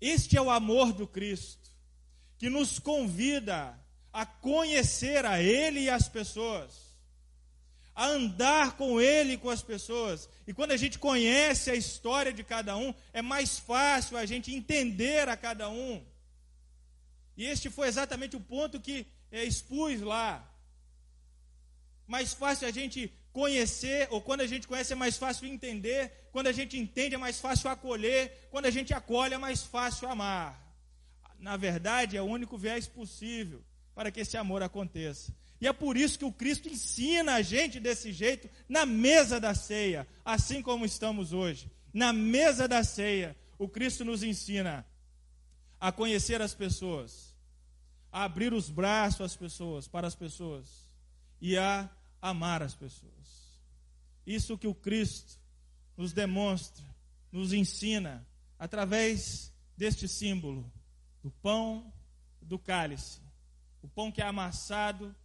Este 0.00 0.36
é 0.36 0.42
o 0.42 0.50
amor 0.50 0.92
do 0.92 1.06
Cristo, 1.06 1.70
que 2.38 2.48
nos 2.48 2.78
convida 2.78 3.78
a 4.12 4.24
conhecer 4.24 5.24
a 5.24 5.42
Ele 5.42 5.80
e 5.80 5.90
as 5.90 6.08
pessoas 6.08 6.88
a 7.98 8.06
andar 8.06 8.76
com 8.76 9.00
Ele 9.00 9.32
e 9.32 9.36
com 9.36 9.50
as 9.50 9.60
pessoas. 9.60 10.30
E 10.46 10.54
quando 10.54 10.70
a 10.70 10.76
gente 10.76 11.00
conhece 11.00 11.68
a 11.68 11.74
história 11.74 12.32
de 12.32 12.44
cada 12.44 12.76
um, 12.76 12.94
é 13.12 13.20
mais 13.20 13.58
fácil 13.58 14.16
a 14.16 14.24
gente 14.24 14.54
entender 14.54 15.28
a 15.28 15.36
cada 15.36 15.68
um. 15.68 16.06
E 17.36 17.44
este 17.44 17.68
foi 17.68 17.88
exatamente 17.88 18.36
o 18.36 18.40
ponto 18.40 18.78
que 18.78 19.04
é, 19.32 19.42
expus 19.42 20.00
lá. 20.00 20.48
Mais 22.06 22.32
fácil 22.32 22.68
a 22.68 22.70
gente 22.70 23.12
conhecer, 23.38 24.08
ou 24.10 24.20
quando 24.20 24.40
a 24.40 24.48
gente 24.48 24.66
conhece 24.66 24.92
é 24.92 24.96
mais 24.96 25.16
fácil 25.16 25.46
entender, 25.46 26.28
quando 26.32 26.48
a 26.48 26.52
gente 26.52 26.76
entende 26.76 27.14
é 27.14 27.18
mais 27.18 27.38
fácil 27.38 27.70
acolher, 27.70 28.48
quando 28.50 28.66
a 28.66 28.70
gente 28.70 28.92
acolhe 28.92 29.32
é 29.32 29.38
mais 29.38 29.62
fácil 29.62 30.08
amar. 30.08 30.50
Na 31.38 31.56
verdade, 31.56 32.16
é 32.16 32.22
o 32.22 32.24
único 32.24 32.58
viés 32.58 32.88
possível 32.88 33.62
para 33.94 34.10
que 34.10 34.18
esse 34.18 34.36
amor 34.36 34.60
aconteça. 34.60 35.32
E 35.60 35.68
é 35.68 35.72
por 35.72 35.96
isso 35.96 36.18
que 36.18 36.24
o 36.24 36.32
Cristo 36.32 36.68
ensina 36.68 37.34
a 37.34 37.42
gente 37.42 37.78
desse 37.78 38.12
jeito 38.12 38.50
na 38.68 38.84
mesa 38.84 39.38
da 39.38 39.54
ceia, 39.54 40.04
assim 40.24 40.60
como 40.60 40.84
estamos 40.84 41.32
hoje. 41.32 41.70
Na 41.94 42.12
mesa 42.12 42.66
da 42.66 42.82
ceia, 42.82 43.36
o 43.56 43.68
Cristo 43.68 44.04
nos 44.04 44.24
ensina 44.24 44.84
a 45.80 45.92
conhecer 45.92 46.42
as 46.42 46.54
pessoas, 46.54 47.36
a 48.10 48.24
abrir 48.24 48.52
os 48.52 48.68
braços 48.68 49.20
às 49.20 49.36
pessoas, 49.36 49.86
para 49.86 50.08
as 50.08 50.16
pessoas 50.16 50.90
e 51.40 51.56
a 51.56 51.88
amar 52.20 52.64
as 52.64 52.74
pessoas. 52.74 53.17
Isso 54.28 54.58
que 54.58 54.66
o 54.66 54.74
Cristo 54.74 55.40
nos 55.96 56.12
demonstra, 56.12 56.84
nos 57.32 57.54
ensina 57.54 58.28
através 58.58 59.50
deste 59.74 60.06
símbolo 60.06 60.70
do 61.22 61.30
pão, 61.30 61.90
do 62.42 62.58
cálice. 62.58 63.22
O 63.80 63.88
pão 63.88 64.12
que 64.12 64.20
é 64.20 64.26
amassado 64.26 65.16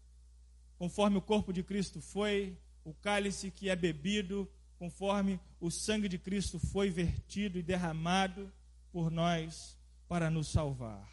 conforme 0.78 1.18
o 1.18 1.22
corpo 1.22 1.52
de 1.52 1.62
Cristo 1.64 2.00
foi, 2.00 2.58
o 2.86 2.94
cálice 2.94 3.52
que 3.52 3.68
é 3.68 3.76
bebido, 3.76 4.50
conforme 4.80 5.38
o 5.60 5.70
sangue 5.70 6.08
de 6.08 6.18
Cristo 6.18 6.58
foi 6.58 6.90
vertido 6.90 7.60
e 7.60 7.62
derramado 7.62 8.50
por 8.90 9.12
nós 9.12 9.78
para 10.08 10.30
nos 10.30 10.48
salvar. 10.48 11.12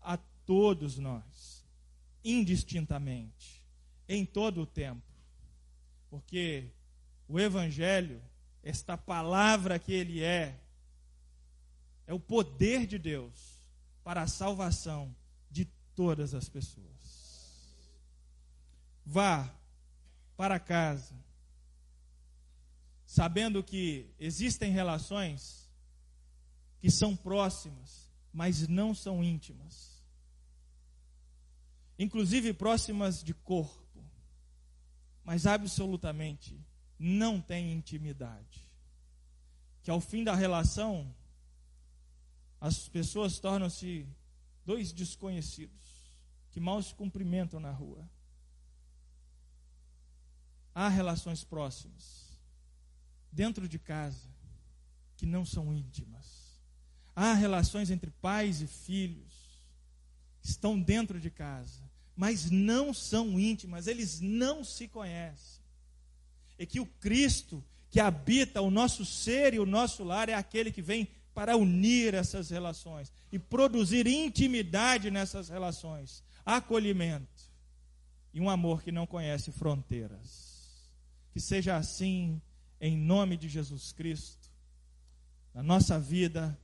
A 0.00 0.16
todos 0.16 0.96
nós, 0.96 1.62
indistintamente, 2.24 3.62
em 4.08 4.24
todo 4.24 4.62
o 4.62 4.66
tempo. 4.66 5.12
Porque 6.08 6.72
o 7.28 7.38
Evangelho, 7.38 8.22
esta 8.62 8.96
palavra 8.96 9.78
que 9.78 9.92
ele 9.92 10.22
é, 10.22 10.60
é 12.06 12.14
o 12.14 12.20
poder 12.20 12.86
de 12.86 12.98
Deus 12.98 13.60
para 14.04 14.22
a 14.22 14.26
salvação 14.26 15.14
de 15.50 15.64
todas 15.94 16.34
as 16.34 16.48
pessoas. 16.48 16.92
Vá 19.04 19.52
para 20.36 20.58
casa, 20.58 21.14
sabendo 23.04 23.62
que 23.62 24.12
existem 24.18 24.72
relações 24.72 25.70
que 26.80 26.90
são 26.90 27.14
próximas, 27.16 28.10
mas 28.32 28.66
não 28.66 28.94
são 28.94 29.22
íntimas. 29.22 30.02
Inclusive 31.98 32.52
próximas 32.52 33.22
de 33.22 33.34
corpo, 33.34 34.04
mas 35.24 35.46
absolutamente 35.46 36.58
não 37.02 37.40
têm 37.40 37.72
intimidade. 37.72 38.68
Que 39.82 39.90
ao 39.90 40.00
fim 40.00 40.22
da 40.22 40.34
relação, 40.34 41.12
as 42.60 42.88
pessoas 42.88 43.38
tornam-se 43.38 44.06
dois 44.64 44.92
desconhecidos 44.92 45.82
que 46.52 46.60
mal 46.60 46.80
se 46.82 46.94
cumprimentam 46.94 47.58
na 47.58 47.72
rua 47.72 48.08
há 50.74 50.88
relações 50.88 51.44
próximas, 51.44 52.38
dentro 53.30 53.68
de 53.68 53.78
casa, 53.78 54.28
que 55.16 55.26
não 55.26 55.44
são 55.44 55.72
íntimas. 55.74 56.60
Há 57.14 57.34
relações 57.34 57.90
entre 57.90 58.10
pais 58.10 58.62
e 58.62 58.66
filhos, 58.66 59.32
estão 60.42 60.80
dentro 60.80 61.20
de 61.20 61.30
casa, 61.30 61.82
mas 62.16 62.50
não 62.50 62.94
são 62.94 63.38
íntimas, 63.38 63.86
eles 63.86 64.20
não 64.20 64.64
se 64.64 64.88
conhecem. 64.88 65.61
É 66.62 66.66
que 66.66 66.80
o 66.80 66.86
Cristo 66.86 67.64
que 67.90 68.00
habita 68.00 68.60
o 68.60 68.70
nosso 68.70 69.04
ser 69.04 69.52
e 69.52 69.58
o 69.58 69.66
nosso 69.66 70.02
lar 70.02 70.28
é 70.28 70.34
aquele 70.34 70.70
que 70.70 70.80
vem 70.80 71.08
para 71.34 71.56
unir 71.56 72.14
essas 72.14 72.50
relações 72.50 73.12
e 73.30 73.38
produzir 73.38 74.06
intimidade 74.06 75.10
nessas 75.10 75.48
relações, 75.48 76.22
acolhimento 76.44 77.50
e 78.32 78.40
um 78.40 78.48
amor 78.48 78.82
que 78.82 78.92
não 78.92 79.06
conhece 79.06 79.50
fronteiras. 79.50 80.90
Que 81.32 81.40
seja 81.40 81.76
assim 81.76 82.40
em 82.80 82.96
nome 82.96 83.36
de 83.36 83.48
Jesus 83.48 83.92
Cristo, 83.92 84.50
na 85.54 85.62
nossa 85.62 85.98
vida, 85.98 86.58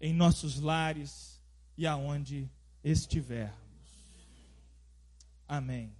em 0.00 0.12
nossos 0.12 0.60
lares 0.60 1.40
e 1.76 1.86
aonde 1.86 2.50
estivermos. 2.82 3.56
Amém. 5.46 5.90